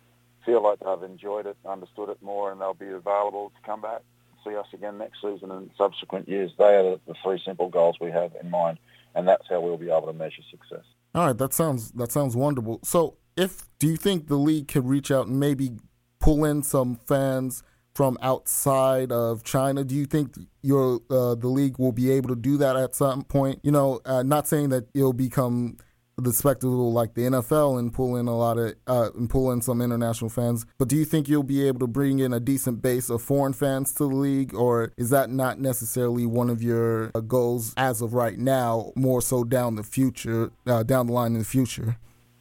feel 0.46 0.64
like 0.64 0.80
they've 0.80 1.10
enjoyed 1.10 1.46
it, 1.46 1.58
understood 1.66 2.10
it 2.10 2.22
more, 2.22 2.52
and 2.52 2.62
they'll 2.62 2.74
be 2.74 2.88
available 2.88 3.50
to 3.50 3.66
come 3.66 3.82
back, 3.82 4.02
see 4.46 4.56
us 4.56 4.68
again 4.74 4.98
next 4.98 5.22
season 5.22 5.52
and 5.52 5.70
subsequent 5.78 6.30
years. 6.30 6.52
They 6.58 6.76
are 6.76 6.98
the, 7.06 7.14
three 7.24 7.42
simple 7.46 7.70
goals 7.70 7.98
we 8.00 8.12
have 8.12 8.32
in 8.42 8.50
mind, 8.50 8.80
and 9.16 9.28
that's 9.28 9.48
how 9.50 9.60
we'll 9.60 9.78
be 9.78 9.90
able 9.90 10.08
to 10.08 10.14
measure 10.14 10.44
success. 10.50 10.86
All 11.14 11.28
right, 11.28 11.38
that 11.38 11.54
sounds 11.54 11.92
that 11.92 12.12
sounds 12.12 12.36
wonderful. 12.36 12.80
So, 12.84 13.18
if 13.36 13.68
do 13.80 13.88
you 13.88 13.98
think 13.98 14.28
the 14.28 14.36
league 14.36 14.68
could 14.68 14.86
reach 14.86 15.12
out 15.12 15.28
and 15.28 15.40
maybe 15.40 15.72
pull 16.20 16.46
in 16.46 16.64
some 16.64 16.96
fans 16.96 17.64
from 17.94 18.18
outside 18.22 19.12
of 19.12 19.44
China? 19.44 19.84
Do 19.84 19.96
you 19.96 20.06
think 20.06 20.36
your 20.62 21.02
uh, 21.10 21.36
the 21.36 21.48
league 21.48 21.80
will 21.80 21.92
be 21.92 22.12
able 22.12 22.30
to 22.30 22.36
do 22.36 22.58
that 22.58 22.76
at 22.76 22.96
some 22.96 23.24
point? 23.24 23.60
You 23.64 23.72
know, 23.72 24.00
uh, 24.06 24.24
not 24.24 24.48
saying 24.48 24.70
that 24.70 24.88
it'll 24.94 25.14
become 25.14 25.78
the 26.18 26.34
spectacle 26.34 26.92
like 26.92 27.14
the 27.14 27.22
NFL 27.22 27.78
and 27.78 27.94
pull 27.94 28.16
in 28.16 28.28
a 28.28 28.36
lot 28.36 28.58
of 28.58 28.74
uh, 28.88 29.10
and 29.16 29.30
pull 29.30 29.52
in 29.52 29.62
some 29.62 29.82
international 29.82 30.30
fans. 30.30 30.66
But 30.78 30.88
do 30.88 30.96
you 30.96 31.06
think 31.06 31.30
you'll 31.30 31.44
be 31.44 31.68
able 31.68 31.80
to 31.80 31.88
bring 31.88 32.20
in 32.20 32.34
a 32.34 32.40
decent 32.40 32.82
base 32.82 33.10
of 33.10 33.22
foreign 33.22 33.54
fans 33.54 33.94
to 33.94 34.00
the 34.00 34.16
league, 34.16 34.56
or 34.56 34.92
is 34.98 35.12
that 35.12 35.30
not 35.30 35.60
necessarily 35.60 36.26
one 36.26 36.50
of 36.50 36.62
your 36.62 37.12
uh, 37.14 37.20
goals 37.20 37.74
as 37.78 38.02
of 38.02 38.14
right 38.14 38.38
now? 38.38 38.92
More 38.96 39.22
so 39.22 39.44
down 39.44 39.76
the 39.76 39.84
future, 39.84 40.52
uh, 40.66 40.84
down 40.84 41.08
the 41.08 41.14
line 41.14 41.34
in 41.34 41.40
the 41.40 41.46
future. 41.46 41.98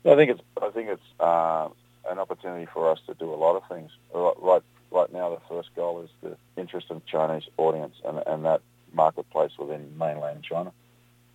I 0.07 0.15
think 0.15 0.31
it's 0.31 0.41
I 0.63 0.71
think 0.71 0.89
it's 0.89 1.21
uh, 1.21 1.69
an 2.09 2.19
opportunity 2.19 2.67
for 2.73 2.91
us 2.91 2.99
to 3.07 3.15
do 3.15 3.33
a 3.33 3.37
lot 3.37 3.57
of 3.57 3.63
things. 3.69 3.91
Right 4.15 4.63
right 4.91 5.13
now, 5.13 5.31
the 5.31 5.41
first 5.49 5.69
goal 5.77 6.03
is 6.03 6.11
the 6.23 6.37
interest 6.61 6.91
of 6.91 7.05
Chinese 7.07 7.45
audience 7.59 7.97
and 8.07 8.23
and 8.27 8.45
that 8.47 8.63
marketplace 8.95 9.53
within 9.59 9.99
mainland 9.99 10.45
China. 10.45 10.73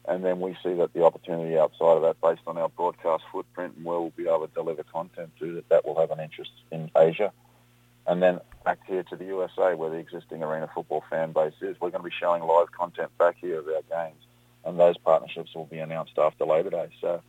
And 0.07 0.25
then 0.25 0.39
we 0.39 0.57
see 0.63 0.73
that 0.75 0.93
the 0.93 1.03
opportunity 1.03 1.57
outside 1.57 1.97
of 1.97 2.01
that, 2.01 2.19
based 2.21 2.41
on 2.47 2.57
our 2.57 2.69
broadcast 2.69 3.23
footprint 3.31 3.75
and 3.77 3.85
where 3.85 3.99
we'll 3.99 4.09
be 4.11 4.27
able 4.27 4.47
to 4.47 4.53
deliver 4.53 4.83
content 4.83 5.31
to, 5.39 5.55
that 5.55 5.69
that 5.69 5.85
will 5.85 5.99
have 5.99 6.11
an 6.11 6.19
interest 6.19 6.51
in 6.71 6.89
Asia. 6.97 7.31
And 8.07 8.21
then 8.21 8.39
back 8.65 8.79
here 8.87 9.03
to 9.03 9.15
the 9.15 9.25
USA, 9.25 9.75
where 9.75 9.91
the 9.91 9.97
existing 9.97 10.41
arena 10.41 10.69
football 10.73 11.03
fan 11.09 11.33
base 11.33 11.53
is, 11.61 11.79
we're 11.79 11.91
going 11.91 12.03
to 12.03 12.09
be 12.09 12.15
showing 12.19 12.43
live 12.43 12.71
content 12.71 13.15
back 13.17 13.37
here 13.39 13.59
of 13.59 13.67
our 13.67 14.05
games. 14.05 14.21
And 14.65 14.79
those 14.79 14.97
partnerships 14.97 15.53
will 15.53 15.65
be 15.65 15.79
announced 15.79 16.17
after 16.17 16.45
Labor 16.45 16.71
Day. 16.71 16.89
So 16.99 17.21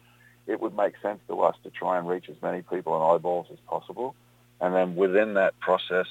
it 0.47 0.61
would 0.61 0.77
make 0.77 0.95
sense 1.03 1.21
to 1.29 1.41
us 1.43 1.57
to 1.65 1.71
try 1.71 1.99
and 1.99 2.09
reach 2.09 2.29
as 2.29 2.37
many 2.43 2.63
people 2.63 2.95
and 2.95 3.05
eyeballs 3.05 3.47
as 3.53 3.59
possible. 3.67 4.15
And 4.61 4.75
then 4.75 4.97
within 4.97 5.35
that 5.35 5.59
process, 5.61 6.07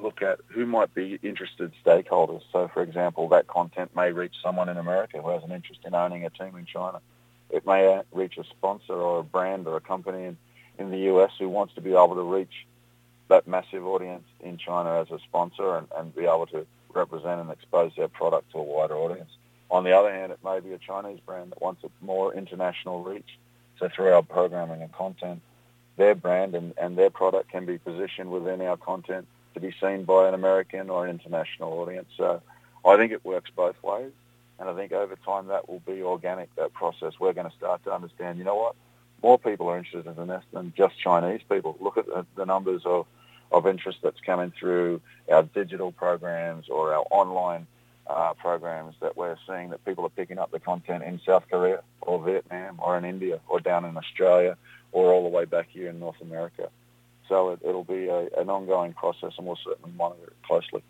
look 0.00 0.22
at 0.22 0.40
who 0.48 0.66
might 0.66 0.94
be 0.94 1.18
interested 1.22 1.72
stakeholders. 1.84 2.42
So, 2.52 2.68
for 2.72 2.82
example, 2.82 3.28
that 3.28 3.46
content 3.46 3.94
may 3.94 4.12
reach 4.12 4.34
someone 4.42 4.68
in 4.68 4.76
America 4.76 5.20
who 5.20 5.30
has 5.30 5.42
an 5.42 5.52
interest 5.52 5.80
in 5.84 5.94
owning 5.94 6.24
a 6.24 6.30
team 6.30 6.56
in 6.56 6.66
China. 6.66 7.00
It 7.50 7.66
may 7.66 7.94
uh, 7.94 8.02
reach 8.12 8.36
a 8.38 8.44
sponsor 8.44 8.94
or 8.94 9.20
a 9.20 9.22
brand 9.22 9.66
or 9.66 9.76
a 9.76 9.80
company 9.80 10.24
in, 10.24 10.36
in 10.78 10.90
the 10.90 10.98
US 11.12 11.30
who 11.38 11.48
wants 11.48 11.74
to 11.74 11.80
be 11.80 11.90
able 11.90 12.14
to 12.14 12.22
reach 12.22 12.66
that 13.28 13.46
massive 13.46 13.86
audience 13.86 14.24
in 14.40 14.58
China 14.58 15.00
as 15.00 15.10
a 15.10 15.18
sponsor 15.20 15.76
and, 15.76 15.88
and 15.96 16.14
be 16.14 16.22
able 16.22 16.46
to 16.46 16.66
represent 16.92 17.40
and 17.40 17.50
expose 17.50 17.92
their 17.96 18.08
product 18.08 18.52
to 18.52 18.58
a 18.58 18.62
wider 18.62 18.94
audience. 18.94 19.30
On 19.70 19.84
the 19.84 19.92
other 19.92 20.12
hand, 20.12 20.30
it 20.30 20.38
may 20.44 20.60
be 20.60 20.72
a 20.72 20.78
Chinese 20.78 21.20
brand 21.24 21.50
that 21.50 21.62
wants 21.62 21.82
a 21.84 22.04
more 22.04 22.34
international 22.34 23.02
reach. 23.02 23.38
So 23.78 23.88
through 23.88 24.12
our 24.12 24.22
programming 24.22 24.82
and 24.82 24.92
content, 24.92 25.40
their 25.96 26.14
brand 26.14 26.54
and, 26.54 26.74
and 26.76 26.96
their 26.96 27.10
product 27.10 27.50
can 27.50 27.66
be 27.66 27.78
positioned 27.78 28.30
within 28.30 28.60
our 28.60 28.76
content 28.76 29.26
to 29.54 29.60
be 29.60 29.74
seen 29.80 30.04
by 30.04 30.28
an 30.28 30.34
American 30.34 30.90
or 30.90 31.04
an 31.04 31.10
international 31.10 31.72
audience. 31.80 32.08
So 32.16 32.42
I 32.84 32.96
think 32.96 33.12
it 33.12 33.24
works 33.24 33.50
both 33.54 33.80
ways. 33.82 34.12
And 34.58 34.68
I 34.68 34.74
think 34.74 34.92
over 34.92 35.16
time 35.16 35.48
that 35.48 35.68
will 35.68 35.80
be 35.80 36.02
organic, 36.02 36.54
that 36.56 36.72
process. 36.72 37.14
We're 37.18 37.32
going 37.32 37.50
to 37.50 37.56
start 37.56 37.82
to 37.84 37.92
understand, 37.92 38.38
you 38.38 38.44
know 38.44 38.54
what, 38.54 38.76
more 39.22 39.38
people 39.38 39.68
are 39.68 39.78
interested 39.78 40.06
in 40.06 40.28
this 40.28 40.44
than 40.52 40.72
just 40.76 40.98
Chinese 40.98 41.40
people. 41.48 41.76
Look 41.80 41.96
at 41.96 42.06
the, 42.36 42.44
numbers 42.44 42.82
of, 42.84 43.06
of 43.50 43.66
interest 43.66 43.98
that's 44.02 44.20
coming 44.20 44.52
through 44.58 45.00
our 45.30 45.42
digital 45.42 45.92
programs 45.92 46.68
or 46.68 46.94
our 46.94 47.04
online 47.10 47.66
uh, 48.06 48.34
programs 48.34 48.94
that 49.00 49.16
we're 49.16 49.38
seeing 49.46 49.70
that 49.70 49.84
people 49.84 50.04
are 50.04 50.10
picking 50.10 50.38
up 50.38 50.50
the 50.50 50.60
content 50.60 51.02
in 51.02 51.20
South 51.24 51.44
Korea 51.50 51.82
or 52.02 52.22
Vietnam 52.22 52.78
or 52.78 52.98
in 52.98 53.04
India 53.04 53.40
or 53.48 53.60
down 53.60 53.84
in 53.86 53.96
Australia 53.96 54.56
or 54.92 55.10
all 55.10 55.22
the 55.22 55.30
way 55.30 55.46
back 55.46 55.68
here 55.70 55.88
in 55.88 55.98
North 55.98 56.20
America. 56.20 56.68
So 57.28 57.50
it, 57.50 57.62
will 57.62 57.84
be 57.84 58.08
a, 58.08 58.28
an 58.38 58.50
ongoing 58.50 58.92
process, 58.92 59.32
and 59.38 59.46
we'll 59.46 59.58
certainly 59.64 59.92
monitor 59.96 60.26
it 60.26 60.46
closely. 60.46 60.82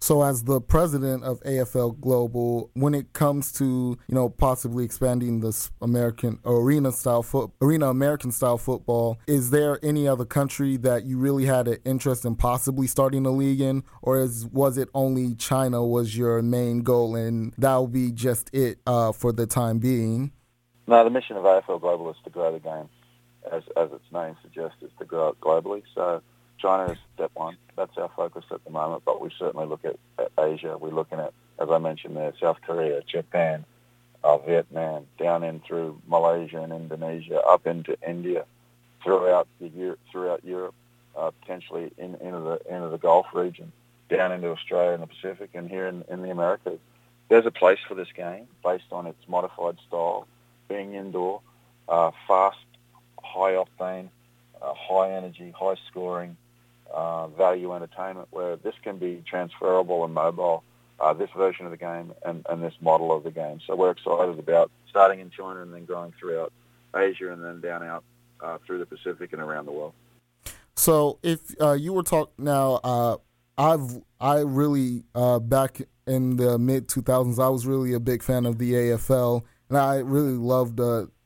So, 0.00 0.22
as 0.22 0.44
the 0.44 0.60
president 0.60 1.24
of 1.24 1.40
AFL 1.40 2.00
Global, 2.00 2.70
when 2.74 2.94
it 2.94 3.12
comes 3.12 3.52
to 3.54 3.98
you 4.08 4.14
know 4.14 4.28
possibly 4.28 4.84
expanding 4.84 5.40
this 5.40 5.70
American 5.82 6.38
arena 6.44 6.92
style 6.92 7.22
foot 7.22 7.50
arena 7.60 7.88
American 7.88 8.30
style 8.30 8.58
football, 8.58 9.18
is 9.26 9.50
there 9.50 9.78
any 9.82 10.06
other 10.06 10.24
country 10.24 10.76
that 10.78 11.04
you 11.04 11.18
really 11.18 11.46
had 11.46 11.66
an 11.66 11.78
interest 11.84 12.24
in 12.24 12.36
possibly 12.36 12.86
starting 12.86 13.26
a 13.26 13.30
league 13.30 13.60
in, 13.60 13.82
or 14.00 14.18
is 14.18 14.46
was 14.46 14.78
it 14.78 14.88
only 14.94 15.34
China 15.34 15.84
was 15.84 16.16
your 16.16 16.40
main 16.42 16.82
goal 16.82 17.16
and 17.16 17.52
that 17.58 17.74
will 17.74 17.88
be 17.88 18.12
just 18.12 18.50
it 18.54 18.78
uh, 18.86 19.10
for 19.10 19.32
the 19.32 19.46
time 19.46 19.78
being? 19.78 20.32
No, 20.86 21.04
the 21.04 21.10
mission 21.10 21.36
of 21.36 21.42
AFL 21.42 21.80
Global 21.80 22.10
is 22.10 22.16
to 22.24 22.30
grow 22.30 22.52
the 22.52 22.60
game 22.60 22.88
as, 23.52 23.62
as 23.76 23.92
its 23.92 24.12
name 24.12 24.36
suggests, 24.42 24.82
is 24.82 24.90
to 24.98 25.04
grow 25.04 25.28
it 25.28 25.40
globally. 25.40 25.82
So 25.94 26.22
China 26.58 26.92
is 26.92 26.98
step 27.14 27.30
one. 27.34 27.56
That's 27.76 27.96
our 27.96 28.10
focus 28.14 28.44
at 28.50 28.64
the 28.64 28.70
moment, 28.70 29.02
but 29.04 29.20
we 29.20 29.30
certainly 29.38 29.66
look 29.66 29.84
at, 29.84 29.96
at 30.18 30.32
Asia. 30.38 30.76
We're 30.78 30.90
looking 30.90 31.20
at, 31.20 31.32
as 31.58 31.68
I 31.70 31.78
mentioned 31.78 32.16
there, 32.16 32.32
South 32.40 32.58
Korea, 32.66 33.02
Japan, 33.02 33.64
uh, 34.24 34.38
Vietnam, 34.38 35.06
down 35.18 35.44
in 35.44 35.60
through 35.60 36.00
Malaysia 36.08 36.60
and 36.60 36.72
Indonesia, 36.72 37.40
up 37.40 37.66
into 37.66 37.96
India, 38.06 38.44
throughout 39.02 39.46
the 39.60 39.96
throughout 40.10 40.44
Europe, 40.44 40.74
uh, 41.16 41.30
potentially 41.40 41.92
in, 41.98 42.16
into 42.16 42.40
the 42.40 42.60
into 42.68 42.88
the 42.88 42.98
Gulf 42.98 43.26
region, 43.32 43.72
down 44.08 44.32
into 44.32 44.48
Australia 44.50 44.92
and 44.92 45.02
the 45.02 45.06
Pacific, 45.06 45.50
and 45.54 45.70
here 45.70 45.86
in, 45.86 46.04
in 46.08 46.22
the 46.22 46.30
Americas. 46.30 46.80
There's 47.28 47.46
a 47.46 47.50
place 47.50 47.78
for 47.86 47.94
this 47.94 48.08
game 48.16 48.48
based 48.64 48.90
on 48.90 49.06
its 49.06 49.28
modified 49.28 49.76
style, 49.86 50.26
being 50.68 50.94
indoor, 50.94 51.42
uh, 51.86 52.10
fast, 52.26 52.56
high 53.28 53.52
octane, 53.52 54.08
uh, 54.60 54.72
high 54.74 55.12
energy, 55.12 55.52
high 55.56 55.76
scoring, 55.90 56.36
uh, 56.92 57.28
value 57.28 57.74
entertainment, 57.74 58.28
where 58.30 58.56
this 58.56 58.74
can 58.82 58.98
be 58.98 59.22
transferable 59.26 60.04
and 60.04 60.14
mobile, 60.14 60.64
uh, 61.00 61.12
this 61.12 61.30
version 61.36 61.64
of 61.64 61.70
the 61.70 61.76
game 61.76 62.12
and, 62.24 62.44
and 62.48 62.62
this 62.62 62.74
model 62.80 63.14
of 63.14 63.22
the 63.24 63.30
game. 63.30 63.60
So 63.66 63.76
we're 63.76 63.90
excited 63.90 64.38
about 64.38 64.70
starting 64.88 65.20
in 65.20 65.30
China 65.30 65.62
and 65.62 65.72
then 65.72 65.84
growing 65.84 66.12
throughout 66.18 66.52
Asia 66.96 67.32
and 67.32 67.44
then 67.44 67.60
down 67.60 67.82
out 67.82 68.04
uh, 68.40 68.58
through 68.66 68.78
the 68.78 68.86
Pacific 68.86 69.32
and 69.32 69.42
around 69.42 69.66
the 69.66 69.72
world. 69.72 69.92
So 70.76 71.18
if 71.22 71.40
uh, 71.60 71.72
you 71.72 71.92
were 71.92 72.02
talking 72.02 72.44
now, 72.44 72.80
uh, 72.84 73.16
I've 73.56 74.00
I 74.20 74.38
really 74.38 75.04
uh, 75.14 75.40
back 75.40 75.82
in 76.06 76.36
the 76.36 76.58
mid 76.58 76.88
2000s, 76.88 77.42
I 77.42 77.48
was 77.48 77.66
really 77.66 77.92
a 77.92 78.00
big 78.00 78.22
fan 78.22 78.46
of 78.46 78.58
the 78.58 78.72
AFL, 78.72 79.42
and 79.68 79.78
I 79.78 79.96
really 79.96 80.32
loved 80.32 80.76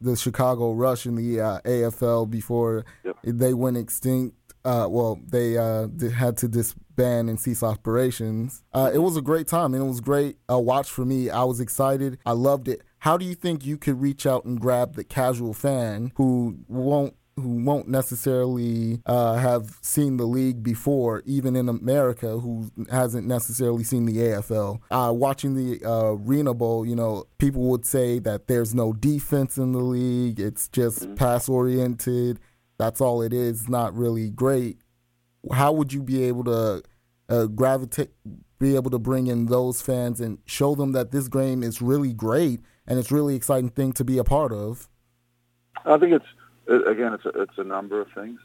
the 0.00 0.16
Chicago 0.16 0.72
Rush 0.72 1.06
in 1.06 1.16
the 1.16 1.40
uh, 1.40 1.60
AFL 1.60 2.28
before 2.30 2.84
yep. 3.04 3.16
they 3.22 3.54
went 3.54 3.76
extinct. 3.76 4.36
Uh, 4.64 4.86
well, 4.88 5.18
they 5.26 5.58
uh, 5.58 5.88
had 6.14 6.36
to 6.36 6.46
disband 6.46 7.28
and 7.28 7.40
cease 7.40 7.64
operations. 7.64 8.62
it 8.74 8.98
was 8.98 9.16
a 9.16 9.22
great 9.22 9.48
time, 9.48 9.74
and 9.74 9.82
it 9.82 9.86
was 9.86 10.00
great 10.00 10.36
a 10.48 10.60
watch 10.60 10.88
for 10.88 11.04
me. 11.04 11.30
I 11.30 11.42
was 11.44 11.58
excited. 11.58 12.18
I 12.24 12.32
loved 12.32 12.68
it. 12.68 12.82
How 12.98 13.16
do 13.16 13.24
you 13.24 13.34
think 13.34 13.66
you 13.66 13.76
could 13.76 14.00
reach 14.00 14.24
out 14.26 14.44
and 14.44 14.60
grab 14.60 14.94
the 14.94 15.02
casual 15.02 15.54
fan 15.54 16.12
who 16.14 16.58
won't 16.68 17.16
who 17.36 17.64
won't 17.64 17.88
necessarily 17.88 19.00
uh, 19.06 19.36
have 19.36 19.78
seen 19.80 20.16
the 20.18 20.26
league 20.26 20.62
before, 20.62 21.22
even 21.24 21.56
in 21.56 21.68
America, 21.68 22.38
who 22.38 22.70
hasn't 22.90 23.26
necessarily 23.26 23.84
seen 23.84 24.04
the 24.04 24.16
AFL. 24.18 24.80
Uh, 24.90 25.12
watching 25.14 25.54
the 25.54 25.84
uh, 25.84 26.12
Arena 26.12 26.52
Bowl, 26.52 26.86
you 26.86 26.94
know, 26.94 27.24
people 27.38 27.62
would 27.70 27.86
say 27.86 28.18
that 28.18 28.48
there's 28.48 28.74
no 28.74 28.92
defense 28.92 29.56
in 29.56 29.72
the 29.72 29.80
league. 29.80 30.40
It's 30.40 30.68
just 30.68 31.00
mm-hmm. 31.00 31.14
pass 31.14 31.48
oriented. 31.48 32.38
That's 32.78 33.00
all 33.00 33.22
it 33.22 33.32
is. 33.32 33.68
Not 33.68 33.96
really 33.96 34.28
great. 34.28 34.78
How 35.50 35.72
would 35.72 35.92
you 35.92 36.02
be 36.02 36.24
able 36.24 36.44
to 36.44 36.82
uh, 37.28 37.46
gravitate, 37.46 38.10
be 38.58 38.76
able 38.76 38.90
to 38.90 38.98
bring 38.98 39.26
in 39.26 39.46
those 39.46 39.80
fans 39.80 40.20
and 40.20 40.38
show 40.44 40.74
them 40.74 40.92
that 40.92 41.12
this 41.12 41.28
game 41.28 41.62
is 41.62 41.80
really 41.80 42.12
great 42.12 42.60
and 42.86 42.98
it's 42.98 43.10
really 43.10 43.34
exciting 43.34 43.70
thing 43.70 43.92
to 43.94 44.04
be 44.04 44.18
a 44.18 44.24
part 44.24 44.52
of? 44.52 44.88
I 45.84 45.96
think 45.98 46.12
it's 46.12 46.26
again, 46.66 47.14
it's 47.14 47.24
a, 47.24 47.42
it's 47.42 47.58
a 47.58 47.64
number 47.64 48.00
of 48.00 48.10
things. 48.12 48.40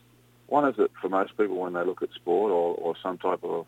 One 0.47 0.67
is 0.67 0.75
that 0.77 0.91
for 1.01 1.09
most 1.09 1.37
people, 1.37 1.57
when 1.57 1.73
they 1.73 1.83
look 1.83 2.01
at 2.01 2.11
sport 2.13 2.51
or, 2.51 2.75
or 2.75 2.95
some 3.03 3.17
type 3.17 3.43
of, 3.43 3.65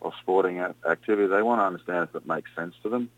of 0.00 0.12
sporting 0.20 0.58
activity, 0.60 1.28
they 1.28 1.42
want 1.42 1.60
to 1.60 1.64
understand 1.64 2.08
if 2.08 2.16
it 2.16 2.26
makes 2.26 2.50
sense 2.56 2.74
to 2.82 2.88
them. 2.88 3.10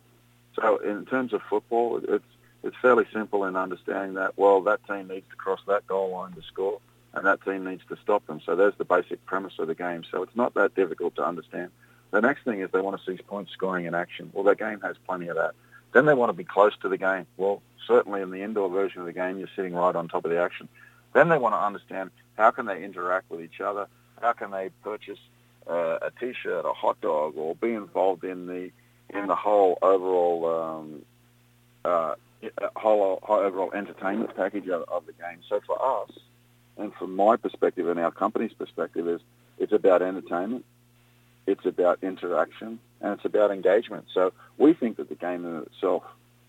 So 0.57 0.79
in 0.79 1.07
terms 1.07 1.33
of 1.33 1.43
football, 1.49 2.01
it's 2.07 2.25
it's 2.65 2.77
fairly 2.81 3.05
simple 3.13 3.45
in 3.45 3.57
understanding 3.57 4.15
that, 4.15 4.39
well, 4.39 4.63
that 4.63 4.81
team 4.87 5.09
needs 5.09 5.29
to 5.29 5.37
cross 5.37 5.61
that 5.67 5.87
goal 5.87 6.13
line 6.13 6.33
to 6.33 6.43
score, 6.43 6.81
and 7.13 7.27
that 7.27 7.45
team 7.45 7.65
needs 7.67 7.83
to 7.91 7.97
stop 8.03 8.27
them. 8.27 8.41
So 8.45 8.57
there's 8.57 8.75
the 8.79 8.87
basic 8.87 9.25
premise 9.27 9.53
of 9.59 9.69
the 9.69 9.75
game. 9.75 10.03
So 10.11 10.23
it's 10.23 10.35
not 10.35 10.55
that 10.55 10.75
difficult 10.75 11.15
to 11.17 11.27
understand. 11.27 11.71
The 12.11 12.23
next 12.23 12.45
thing 12.45 12.61
is 12.61 12.71
they 12.73 12.81
want 12.81 12.99
to 12.99 13.05
see 13.05 13.23
point 13.23 13.51
scoring 13.51 13.85
in 13.85 13.95
action. 13.95 14.31
Well, 14.33 14.45
their 14.45 14.55
game 14.55 14.81
has 14.81 14.97
plenty 15.07 15.29
of 15.29 15.37
that. 15.37 15.55
Then 15.95 16.05
they 16.07 16.13
want 16.13 16.29
to 16.29 16.35
be 16.35 16.45
close 16.45 16.77
to 16.83 16.89
the 16.89 16.99
game. 16.99 17.27
Well, 17.39 17.63
certainly 17.87 18.21
in 18.21 18.31
the 18.31 18.43
indoor 18.43 18.69
version 18.69 19.01
of 19.01 19.07
the 19.07 19.13
game, 19.13 19.39
you're 19.39 19.49
sitting 19.57 19.75
right 19.75 19.95
on 19.95 20.09
top 20.09 20.25
of 20.25 20.31
the 20.31 20.41
action. 20.41 20.69
Then 21.15 21.29
they 21.29 21.39
want 21.39 21.55
to 21.55 21.61
understand 21.61 22.11
how 22.37 22.51
can 22.51 22.67
they 22.67 22.83
interact 22.83 23.31
with 23.31 23.41
each 23.41 23.61
other, 23.61 23.87
how 24.21 24.33
can 24.33 24.51
they 24.51 24.71
purchase 24.83 25.21
uh, 25.71 25.99
a 26.03 26.11
T-shirt, 26.19 26.65
a 26.67 26.73
hot 26.73 27.01
dog, 27.01 27.37
or 27.37 27.55
be 27.55 27.73
involved 27.73 28.25
in 28.25 28.47
the 28.47 28.71
in 29.11 29.29
the 29.29 29.37
whole 29.37 29.79
overall 29.83 30.39
um, 30.47 31.03
uh, 31.85 32.15
whole, 32.75 33.21
whole 33.23 33.39
overall 33.39 33.73
entertainment 33.73 34.35
package 34.37 34.69
of, 34.69 34.83
of 34.89 35.07
the 35.07 35.13
game. 35.13 35.39
So 35.49 35.61
for 35.65 36.03
us, 36.03 36.11
and 36.77 36.93
from 36.95 37.15
my 37.15 37.37
perspective 37.37 37.89
and 37.89 38.01
our 38.01 38.11
company's 38.11 38.53
perspective, 38.53 39.07
is 39.09 39.21
it's 39.59 39.73
about 39.73 40.03
entertainment, 40.03 40.65
it's 41.47 41.65
about 41.65 42.01
interaction, 42.03 42.81
and 43.05 43.13
it's 43.13 43.25
about 43.25 43.51
engagement. 43.51 44.07
So 44.13 44.33
we 44.57 44.73
think 44.73 44.97
that 44.97 45.11
the 45.11 45.15
game 45.15 45.45
in 45.45 45.63
itself 45.63 46.03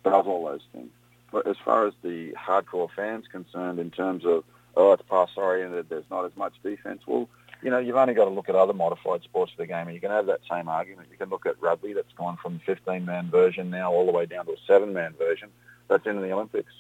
does 0.04 0.26
all 0.26 0.46
those 0.46 0.64
things. 0.72 0.90
But 1.32 1.46
as 1.48 1.58
far 1.64 1.86
as 1.86 1.94
the 2.02 2.32
hardcore 2.32 2.90
fans 2.96 3.26
concerned, 3.30 3.78
in 3.78 3.92
terms 3.92 4.26
of 4.26 4.46
oh, 4.78 4.94
it's 4.94 5.04
pass 5.10 5.30
oriented, 5.36 5.88
there's 5.90 6.10
not 6.10 6.26
as 6.26 6.32
much 6.36 6.54
defence. 6.64 7.02
Well, 7.06 7.30
you 7.62 7.70
know, 7.70 7.80
you've 7.80 7.96
only 7.96 8.14
got 8.14 8.26
to 8.26 8.32
look 8.32 8.50
at 8.50 8.56
other 8.56 8.74
modified 8.74 9.24
sports 9.24 9.52
of 9.54 9.58
the 9.58 9.68
game, 9.68 9.88
and 9.88 9.94
you 9.94 10.02
can 10.02 10.12
have 10.12 10.28
that 10.28 10.42
same 10.50 10.68
argument. 10.68 11.08
You 11.12 11.18
can 11.18 11.30
look 11.30 11.46
at 11.46 11.62
rugby 11.62 11.94
that's 11.94 12.12
gone 12.18 12.38
from 12.42 12.60
15-man 12.68 13.30
version 13.30 13.70
now 13.70 13.92
all 13.92 14.06
the 14.06 14.12
way 14.12 14.26
down 14.26 14.46
to 14.46 14.52
a 14.52 14.58
seven-man 14.68 15.14
version 15.18 15.50
that's 15.88 16.06
in 16.06 16.22
the 16.22 16.32
Olympics, 16.32 16.74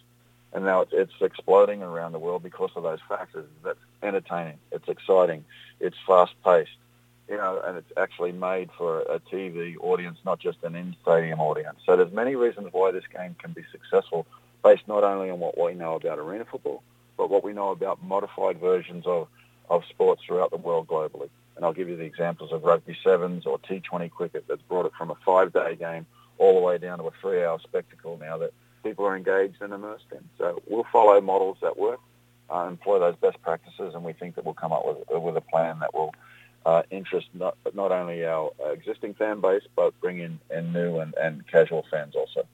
and 0.53 0.65
now 0.65 0.81
it's, 0.81 0.91
it's 0.93 1.13
exploding 1.21 1.81
around 1.81 2.11
the 2.11 2.19
world 2.19 2.43
because 2.43 2.71
of 2.75 2.83
those 2.83 2.99
factors. 3.07 3.47
That's 3.63 3.79
entertaining, 4.03 4.57
it's 4.71 4.87
exciting, 4.87 5.45
it's 5.79 5.97
fast-paced, 6.05 6.77
you 7.29 7.37
know, 7.37 7.61
and 7.65 7.77
it's 7.77 7.91
actually 7.97 8.31
made 8.31 8.69
for 8.77 9.01
a 9.01 9.19
TV 9.19 9.75
audience, 9.79 10.17
not 10.25 10.39
just 10.39 10.57
an 10.63 10.75
in-stadium 10.75 11.39
audience. 11.39 11.79
So 11.85 11.97
there's 11.97 12.11
many 12.11 12.35
reasons 12.35 12.69
why 12.71 12.91
this 12.91 13.03
game 13.11 13.35
can 13.39 13.51
be 13.53 13.63
successful 13.71 14.27
based 14.63 14.87
not 14.87 15.03
only 15.03 15.29
on 15.29 15.39
what 15.39 15.59
we 15.59 15.73
know 15.73 15.95
about 15.95 16.19
arena 16.19 16.45
football, 16.45 16.83
but 17.17 17.29
what 17.29 17.43
we 17.43 17.53
know 17.53 17.69
about 17.71 18.03
modified 18.03 18.59
versions 18.59 19.05
of, 19.07 19.27
of 19.69 19.83
sports 19.89 20.23
throughout 20.25 20.51
the 20.51 20.57
world 20.57 20.87
globally. 20.87 21.29
And 21.55 21.63
I'll 21.63 21.73
give 21.73 21.87
you 21.87 21.95
the 21.95 22.03
examples 22.03 22.51
of 22.51 22.63
rugby 22.63 22.97
sevens 23.03 23.45
or 23.45 23.57
T20 23.59 24.11
cricket 24.11 24.45
that's 24.47 24.61
brought 24.63 24.85
it 24.85 24.91
from 24.97 25.09
a 25.09 25.15
five-day 25.25 25.77
game 25.77 26.05
all 26.37 26.55
the 26.55 26.59
way 26.59 26.77
down 26.77 26.97
to 26.99 27.05
a 27.05 27.11
three-hour 27.21 27.59
spectacle 27.63 28.17
now 28.19 28.37
that 28.39 28.51
people 28.83 29.05
are 29.05 29.15
engaged 29.15 29.61
and 29.61 29.73
immersed 29.73 30.05
in. 30.11 30.23
So 30.37 30.61
we'll 30.67 30.85
follow 30.91 31.21
models 31.21 31.57
that 31.61 31.77
work, 31.77 31.99
uh, 32.49 32.67
employ 32.67 32.99
those 32.99 33.15
best 33.15 33.41
practices, 33.41 33.95
and 33.95 34.03
we 34.03 34.13
think 34.13 34.35
that 34.35 34.45
we'll 34.45 34.53
come 34.53 34.73
up 34.73 34.83
with, 34.85 35.23
with 35.23 35.37
a 35.37 35.41
plan 35.41 35.79
that 35.79 35.93
will 35.93 36.13
uh, 36.65 36.83
interest 36.89 37.27
not, 37.33 37.57
not 37.73 37.91
only 37.91 38.25
our 38.25 38.51
existing 38.71 39.13
fan 39.13 39.39
base, 39.41 39.63
but 39.75 39.99
bring 40.01 40.19
in, 40.19 40.39
in 40.49 40.73
new 40.73 40.99
and, 40.99 41.13
and 41.15 41.47
casual 41.47 41.85
fans 41.91 42.15
also. 42.15 42.47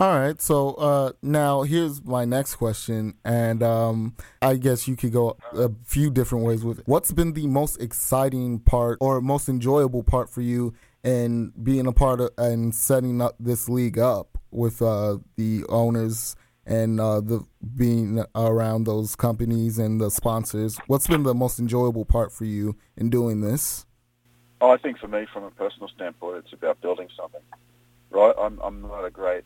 All 0.00 0.16
right, 0.16 0.40
so 0.40 0.74
uh, 0.74 1.12
now 1.22 1.62
here's 1.62 2.04
my 2.04 2.24
next 2.24 2.54
question, 2.54 3.14
and 3.24 3.64
um, 3.64 4.14
I 4.40 4.54
guess 4.54 4.86
you 4.86 4.94
could 4.94 5.12
go 5.12 5.36
a 5.52 5.72
few 5.84 6.08
different 6.08 6.44
ways 6.44 6.64
with 6.64 6.78
it. 6.78 6.84
What's 6.86 7.10
been 7.10 7.32
the 7.32 7.48
most 7.48 7.82
exciting 7.82 8.60
part 8.60 8.98
or 9.00 9.20
most 9.20 9.48
enjoyable 9.48 10.04
part 10.04 10.30
for 10.30 10.40
you 10.40 10.72
in 11.02 11.52
being 11.60 11.88
a 11.88 11.92
part 11.92 12.20
of 12.20 12.30
and 12.38 12.72
setting 12.72 13.20
up 13.20 13.34
this 13.40 13.68
league 13.68 13.98
up 13.98 14.38
with 14.52 14.80
uh, 14.82 15.18
the 15.36 15.64
owners 15.68 16.36
and 16.68 17.00
uh, 17.00 17.20
the 17.20 17.44
being 17.76 18.22
around 18.36 18.84
those 18.84 19.16
companies 19.16 19.78
and 19.78 20.00
the 20.00 20.10
sponsors? 20.10 20.78
What's 20.86 21.08
been 21.08 21.24
the 21.24 21.34
most 21.34 21.58
enjoyable 21.58 22.04
part 22.04 22.32
for 22.32 22.44
you 22.44 22.76
in 22.96 23.10
doing 23.10 23.40
this? 23.40 23.86
Oh, 24.60 24.70
I 24.70 24.76
think 24.76 24.98
for 24.98 25.08
me, 25.08 25.26
from 25.32 25.44
a 25.44 25.50
personal 25.50 25.88
standpoint, 25.88 26.44
it's 26.44 26.52
about 26.52 26.80
building 26.80 27.08
something. 27.16 27.40
Right, 28.10 28.34
I'm 28.38 28.60
I'm 28.62 28.82
not 28.82 29.04
a 29.04 29.10
great 29.10 29.44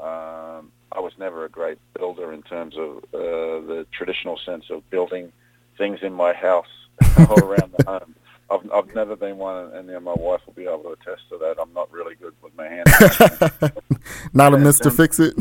um, 0.00 0.72
I 0.92 1.00
was 1.00 1.12
never 1.18 1.44
a 1.44 1.48
great 1.48 1.78
builder 1.94 2.32
in 2.32 2.42
terms 2.42 2.74
of 2.76 2.98
uh, 3.12 3.60
the 3.66 3.86
traditional 3.92 4.38
sense 4.38 4.64
of 4.70 4.88
building 4.90 5.30
things 5.76 5.98
in 6.02 6.12
my 6.12 6.32
house 6.32 6.66
or 7.28 7.38
around 7.38 7.74
the 7.76 7.84
home. 7.86 8.14
I've, 8.50 8.72
I've 8.72 8.94
never 8.94 9.14
been 9.14 9.36
one, 9.36 9.72
and 9.74 9.88
you 9.88 10.00
my 10.00 10.14
wife 10.14 10.40
will 10.46 10.54
be 10.54 10.64
able 10.64 10.82
to 10.82 10.90
attest 10.90 11.28
to 11.30 11.38
that. 11.38 11.56
I'm 11.60 11.72
not 11.72 11.92
really 11.92 12.14
good 12.16 12.34
with 12.42 12.56
my 12.56 12.66
hands. 12.66 13.72
not 14.32 14.54
a 14.54 14.58
Mister 14.58 14.90
Fix 14.90 15.20
It. 15.20 15.34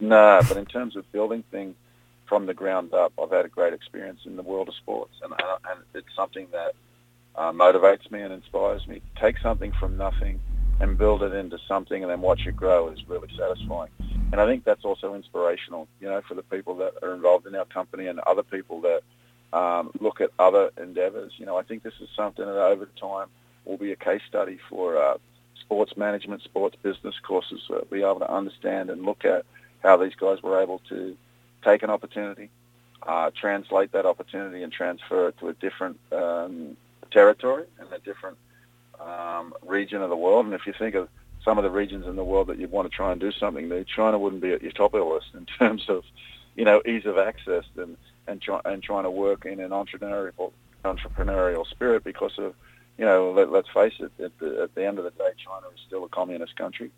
No, 0.00 0.40
but 0.48 0.56
in 0.56 0.66
terms 0.66 0.96
of 0.96 1.10
building 1.12 1.44
things 1.50 1.76
from 2.26 2.46
the 2.46 2.54
ground 2.54 2.94
up, 2.94 3.12
I've 3.20 3.30
had 3.30 3.44
a 3.44 3.48
great 3.48 3.74
experience 3.74 4.20
in 4.24 4.36
the 4.36 4.42
world 4.42 4.68
of 4.68 4.74
sports, 4.74 5.14
and, 5.22 5.32
uh, 5.32 5.58
and 5.70 5.80
it's 5.94 6.14
something 6.16 6.46
that 6.52 6.74
uh, 7.36 7.52
motivates 7.52 8.10
me 8.10 8.22
and 8.22 8.32
inspires 8.32 8.86
me. 8.86 9.02
Take 9.20 9.38
something 9.38 9.72
from 9.78 9.96
nothing 9.96 10.40
and 10.80 10.96
build 10.96 11.22
it 11.22 11.34
into 11.34 11.58
something 11.68 12.02
and 12.02 12.10
then 12.10 12.20
watch 12.20 12.40
it 12.46 12.56
grow 12.56 12.88
is 12.88 12.98
really 13.08 13.28
satisfying. 13.36 13.90
And 14.32 14.40
I 14.40 14.46
think 14.46 14.64
that's 14.64 14.84
also 14.84 15.14
inspirational, 15.14 15.88
you 16.00 16.08
know, 16.08 16.22
for 16.26 16.34
the 16.34 16.42
people 16.42 16.76
that 16.76 16.94
are 17.02 17.14
involved 17.14 17.46
in 17.46 17.54
our 17.54 17.66
company 17.66 18.06
and 18.06 18.18
other 18.20 18.42
people 18.42 18.80
that 18.82 19.02
um, 19.56 19.90
look 20.00 20.20
at 20.20 20.30
other 20.38 20.70
endeavors. 20.80 21.32
You 21.36 21.46
know, 21.46 21.56
I 21.56 21.62
think 21.62 21.82
this 21.82 21.94
is 22.00 22.08
something 22.16 22.44
that 22.44 22.56
over 22.56 22.88
time 23.00 23.28
will 23.64 23.76
be 23.76 23.92
a 23.92 23.96
case 23.96 24.22
study 24.28 24.58
for 24.68 24.96
uh, 24.96 25.18
sports 25.60 25.96
management, 25.96 26.42
sports 26.42 26.76
business 26.82 27.14
courses, 27.26 27.60
uh, 27.70 27.80
be 27.90 27.98
able 27.98 28.20
to 28.20 28.32
understand 28.32 28.88
and 28.90 29.02
look 29.02 29.24
at 29.24 29.44
how 29.82 29.96
these 29.96 30.14
guys 30.14 30.42
were 30.42 30.60
able 30.60 30.80
to 30.88 31.16
take 31.64 31.82
an 31.82 31.90
opportunity, 31.90 32.50
uh, 33.06 33.30
translate 33.38 33.92
that 33.92 34.06
opportunity 34.06 34.62
and 34.62 34.72
transfer 34.72 35.28
it 35.28 35.38
to 35.38 35.48
a 35.48 35.52
different 35.54 35.98
um, 36.12 36.76
territory 37.10 37.64
and 37.78 37.92
a 37.92 37.98
different 37.98 38.38
um, 39.00 39.54
region 39.66 40.02
of 40.02 40.10
the 40.10 40.16
world. 40.16 40.46
And 40.46 40.54
if 40.54 40.66
you 40.66 40.74
think 40.78 40.94
of 40.94 41.08
some 41.44 41.58
of 41.58 41.64
the 41.64 41.70
regions 41.70 42.06
in 42.06 42.16
the 42.16 42.24
world 42.24 42.48
that 42.48 42.58
you'd 42.58 42.70
want 42.70 42.90
to 42.90 42.94
try 42.94 43.12
and 43.12 43.20
do 43.20 43.32
something 43.32 43.68
there, 43.68 43.84
China 43.84 44.18
wouldn't 44.18 44.42
be 44.42 44.52
at 44.52 44.62
your 44.62 44.72
top 44.72 44.94
of 44.94 45.00
the 45.00 45.06
list 45.06 45.28
in 45.34 45.46
terms 45.58 45.84
of, 45.88 46.04
you 46.54 46.64
know, 46.64 46.82
ease 46.86 47.06
of 47.06 47.18
access 47.18 47.64
and 47.76 47.96
and, 48.30 48.40
try, 48.40 48.60
and 48.64 48.82
trying 48.82 49.04
to 49.04 49.10
work 49.10 49.44
in 49.44 49.60
an 49.60 49.70
entrepreneurial 49.70 50.52
entrepreneurial 50.84 51.66
spirit 51.68 52.02
because 52.04 52.32
of, 52.38 52.54
you 52.96 53.04
know, 53.04 53.32
let, 53.32 53.52
us 53.52 53.66
face 53.74 53.92
it, 53.98 54.12
at 54.22 54.38
the, 54.38 54.62
at 54.62 54.74
the 54.74 54.86
end 54.86 54.98
of 54.98 55.04
the 55.04 55.10
day, 55.10 55.30
China 55.44 55.66
is 55.74 55.80
still 55.86 56.04
a 56.04 56.08
communist 56.08 56.56
country. 56.56 56.90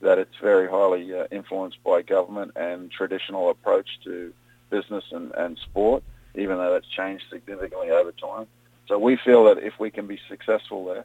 That 0.00 0.18
it's 0.18 0.36
very 0.40 0.68
highly 0.68 1.14
uh, 1.14 1.26
influenced 1.30 1.82
by 1.84 2.02
government 2.02 2.52
and 2.56 2.90
traditional 2.90 3.50
approach 3.50 3.88
to 4.04 4.32
business 4.70 5.04
and, 5.12 5.32
and 5.32 5.58
sport, 5.58 6.02
even 6.34 6.56
though 6.56 6.72
that's 6.72 6.88
changed 6.88 7.24
significantly 7.30 7.90
over 7.90 8.12
time. 8.12 8.46
So 8.88 8.98
we 8.98 9.16
feel 9.16 9.44
that 9.44 9.58
if 9.58 9.78
we 9.78 9.90
can 9.90 10.06
be 10.06 10.18
successful 10.28 10.84
there, 10.86 11.04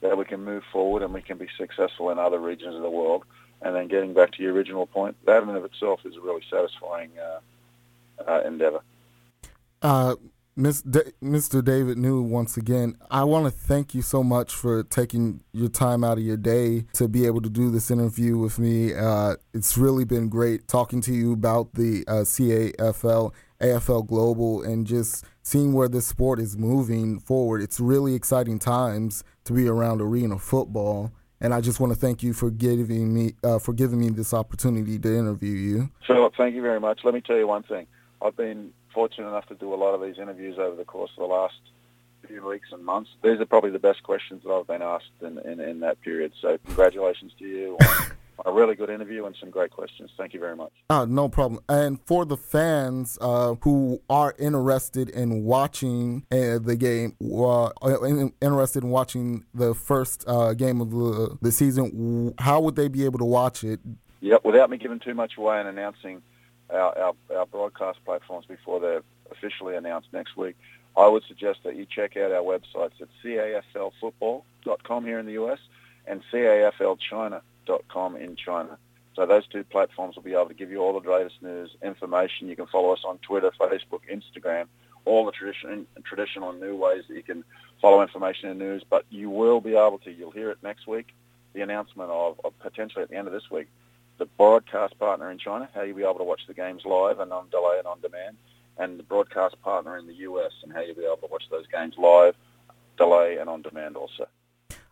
that 0.00 0.18
we 0.18 0.24
can 0.24 0.44
move 0.44 0.64
forward 0.72 1.02
and 1.02 1.12
we 1.14 1.22
can 1.22 1.38
be 1.38 1.48
successful 1.56 2.10
in 2.10 2.18
other 2.18 2.38
regions 2.38 2.74
of 2.74 2.82
the 2.82 2.90
world. 2.90 3.24
And 3.62 3.74
then 3.74 3.88
getting 3.88 4.12
back 4.14 4.32
to 4.32 4.42
your 4.42 4.52
original 4.52 4.86
point, 4.86 5.16
that 5.24 5.42
in 5.42 5.48
of 5.48 5.64
itself 5.64 6.00
is 6.04 6.16
a 6.16 6.20
really 6.20 6.42
satisfying 6.50 7.10
uh, 7.18 8.30
uh, 8.30 8.42
endeavor. 8.44 8.80
Uh, 10.56 10.60
Mr. 10.60 11.64
David 11.64 11.98
Niu, 11.98 12.22
once 12.22 12.56
again, 12.56 12.96
I 13.10 13.24
want 13.24 13.46
to 13.46 13.50
thank 13.50 13.92
you 13.92 14.02
so 14.02 14.22
much 14.22 14.54
for 14.54 14.84
taking 14.84 15.40
your 15.52 15.68
time 15.68 16.04
out 16.04 16.18
of 16.18 16.24
your 16.24 16.36
day 16.36 16.86
to 16.92 17.08
be 17.08 17.26
able 17.26 17.40
to 17.40 17.50
do 17.50 17.70
this 17.70 17.90
interview 17.90 18.38
with 18.38 18.58
me. 18.60 18.94
Uh, 18.94 19.34
it's 19.52 19.76
really 19.76 20.04
been 20.04 20.28
great 20.28 20.68
talking 20.68 21.00
to 21.02 21.12
you 21.12 21.32
about 21.32 21.74
the 21.74 22.04
uh, 22.06 22.22
CAFL, 22.22 23.32
AFL 23.60 24.06
Global, 24.06 24.62
and 24.62 24.86
just 24.86 25.24
seeing 25.42 25.72
where 25.72 25.88
this 25.88 26.06
sport 26.06 26.38
is 26.38 26.56
moving 26.56 27.18
forward. 27.18 27.60
It's 27.60 27.80
really 27.80 28.14
exciting 28.14 28.60
times 28.60 29.24
to 29.44 29.52
be 29.52 29.66
around 29.66 30.00
arena 30.00 30.38
football. 30.38 31.10
And 31.40 31.52
I 31.52 31.60
just 31.60 31.80
want 31.80 31.92
to 31.92 31.98
thank 31.98 32.22
you 32.22 32.32
for 32.32 32.50
giving 32.50 33.12
me 33.12 33.34
uh, 33.42 33.58
for 33.58 33.72
giving 33.72 33.98
me 33.98 34.08
this 34.08 34.32
opportunity 34.32 35.00
to 35.00 35.18
interview 35.18 35.50
you. 35.50 35.90
Philip, 36.06 36.34
thank 36.36 36.54
you 36.54 36.62
very 36.62 36.80
much. 36.80 37.00
Let 37.02 37.12
me 37.12 37.20
tell 37.20 37.36
you 37.36 37.48
one 37.48 37.64
thing. 37.64 37.86
I've 38.22 38.36
been 38.36 38.72
fortunate 38.94 39.28
enough 39.28 39.46
to 39.46 39.54
do 39.54 39.74
a 39.74 39.76
lot 39.76 39.94
of 39.94 40.00
these 40.00 40.18
interviews 40.18 40.58
over 40.58 40.76
the 40.76 40.84
course 40.84 41.10
of 41.18 41.28
the 41.28 41.34
last 41.34 41.54
few 42.26 42.46
weeks 42.46 42.68
and 42.72 42.84
months. 42.84 43.10
These 43.22 43.40
are 43.40 43.46
probably 43.46 43.70
the 43.70 43.78
best 43.78 44.02
questions 44.02 44.42
that 44.44 44.50
I've 44.50 44.66
been 44.66 44.82
asked 44.82 45.10
in, 45.20 45.38
in, 45.38 45.60
in 45.60 45.80
that 45.80 46.00
period. 46.00 46.32
So 46.40 46.58
congratulations 46.64 47.32
to 47.38 47.44
you 47.44 47.76
on, 47.80 48.12
a 48.46 48.52
really 48.52 48.74
good 48.74 48.90
interview 48.90 49.26
and 49.26 49.36
some 49.38 49.50
great 49.50 49.70
questions. 49.70 50.10
Thank 50.16 50.34
you 50.34 50.40
very 50.40 50.56
much. 50.56 50.72
Uh, 50.90 51.04
no 51.04 51.28
problem. 51.28 51.60
And 51.68 52.00
for 52.06 52.24
the 52.24 52.36
fans 52.36 53.18
uh, 53.20 53.54
who 53.62 54.00
are 54.08 54.34
interested 54.38 55.10
in 55.10 55.44
watching 55.44 56.24
uh, 56.32 56.58
the 56.58 56.76
game, 56.76 57.16
uh, 57.20 57.70
interested 58.40 58.84
in 58.84 58.90
watching 58.90 59.44
the 59.54 59.74
first 59.74 60.24
uh, 60.26 60.54
game 60.54 60.80
of 60.80 60.90
the, 60.90 61.38
the 61.42 61.52
season, 61.52 62.34
how 62.38 62.60
would 62.60 62.76
they 62.76 62.88
be 62.88 63.04
able 63.04 63.18
to 63.18 63.24
watch 63.24 63.64
it? 63.64 63.80
Yep, 64.20 64.44
without 64.44 64.70
me 64.70 64.78
giving 64.78 65.00
too 65.00 65.14
much 65.14 65.36
away 65.36 65.60
and 65.60 65.68
announcing– 65.68 66.22
our, 66.74 66.98
our, 66.98 67.14
our 67.36 67.46
broadcast 67.46 67.98
platforms 68.04 68.46
before 68.46 68.80
they're 68.80 69.02
officially 69.30 69.76
announced 69.76 70.08
next 70.12 70.36
week, 70.36 70.56
I 70.96 71.08
would 71.08 71.24
suggest 71.24 71.60
that 71.64 71.76
you 71.76 71.86
check 71.86 72.16
out 72.16 72.32
our 72.32 72.42
websites 72.42 73.00
at 73.00 73.08
caflfootball.com 73.24 75.04
here 75.04 75.18
in 75.18 75.26
the 75.26 75.32
US 75.32 75.58
and 76.06 76.22
caflchina.com 76.32 78.16
in 78.16 78.36
China. 78.36 78.78
So 79.14 79.26
those 79.26 79.46
two 79.46 79.64
platforms 79.64 80.16
will 80.16 80.22
be 80.22 80.32
able 80.32 80.48
to 80.48 80.54
give 80.54 80.70
you 80.70 80.78
all 80.80 80.98
the 80.98 81.10
latest 81.10 81.40
news, 81.40 81.70
information. 81.82 82.48
You 82.48 82.56
can 82.56 82.66
follow 82.66 82.90
us 82.90 83.04
on 83.04 83.18
Twitter, 83.18 83.50
Facebook, 83.60 84.00
Instagram, 84.10 84.66
all 85.04 85.24
the 85.26 85.32
tradition, 85.32 85.86
traditional 86.04 86.50
and 86.50 86.60
new 86.60 86.76
ways 86.76 87.04
that 87.08 87.14
you 87.14 87.22
can 87.22 87.44
follow 87.80 88.02
information 88.02 88.48
and 88.48 88.58
news. 88.58 88.82
But 88.88 89.04
you 89.10 89.30
will 89.30 89.60
be 89.60 89.76
able 89.76 89.98
to, 89.98 90.10
you'll 90.10 90.32
hear 90.32 90.50
it 90.50 90.58
next 90.62 90.86
week, 90.86 91.14
the 91.52 91.60
announcement 91.60 92.10
of, 92.10 92.40
of 92.44 92.58
potentially 92.58 93.02
at 93.02 93.10
the 93.10 93.16
end 93.16 93.28
of 93.28 93.32
this 93.32 93.50
week, 93.50 93.68
the 94.18 94.26
broadcast 94.26 94.98
partner 94.98 95.30
in 95.30 95.38
China, 95.38 95.68
how 95.74 95.82
you'll 95.82 95.96
be 95.96 96.02
able 96.02 96.18
to 96.18 96.24
watch 96.24 96.42
the 96.46 96.54
games 96.54 96.82
live 96.84 97.20
and 97.20 97.32
on 97.32 97.48
delay 97.50 97.78
and 97.78 97.86
on 97.86 98.00
demand, 98.00 98.36
and 98.78 98.98
the 98.98 99.02
broadcast 99.02 99.60
partner 99.62 99.96
in 99.96 100.06
the 100.06 100.14
US 100.14 100.52
and 100.62 100.72
how 100.72 100.80
you'll 100.80 100.94
be 100.94 101.04
able 101.04 101.16
to 101.16 101.28
watch 101.30 101.44
those 101.50 101.66
games 101.68 101.94
live, 101.98 102.34
delay, 102.96 103.38
and 103.38 103.48
on 103.48 103.62
demand 103.62 103.96
also. 103.96 104.26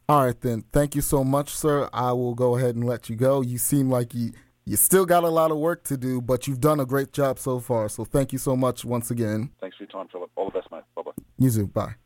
All 0.09 0.25
right, 0.25 0.41
then. 0.41 0.65
Thank 0.73 0.95
you 0.95 1.03
so 1.03 1.25
much, 1.25 1.55
sir. 1.55 1.89
I 1.93 2.13
will 2.13 2.35
go 2.35 2.57
ahead 2.57 2.75
and 2.75 2.85
let 2.85 3.09
you 3.09 3.17
go. 3.17 3.41
You 3.41 3.59
seem 3.59 3.89
like 3.89 4.15
you 4.15 4.33
you 4.65 4.77
still 4.77 5.07
got 5.07 5.25
a 5.25 5.29
lot 5.29 5.51
of 5.51 5.59
work 5.59 5.83
to 5.85 5.97
do, 5.97 6.21
but 6.21 6.47
you've 6.47 6.61
done 6.61 6.79
a 6.79 6.87
great 6.87 7.13
job 7.13 7.39
so 7.39 7.59
far. 7.59 7.89
So 7.89 8.05
thank 8.05 8.33
you 8.33 8.39
so 8.39 8.55
much 8.55 8.85
once 8.85 9.11
again. 9.11 9.51
Thanks 9.61 9.77
for 9.77 9.85
your 9.85 9.91
time, 9.91 10.09
Philip. 10.09 10.31
All 10.37 10.47
the 10.47 10.61
best, 10.61 10.71
mate. 10.71 10.83
Bye 10.95 11.03
bye. 11.03 11.13
You 11.39 11.51
too. 11.51 11.67
Bye. 11.67 11.95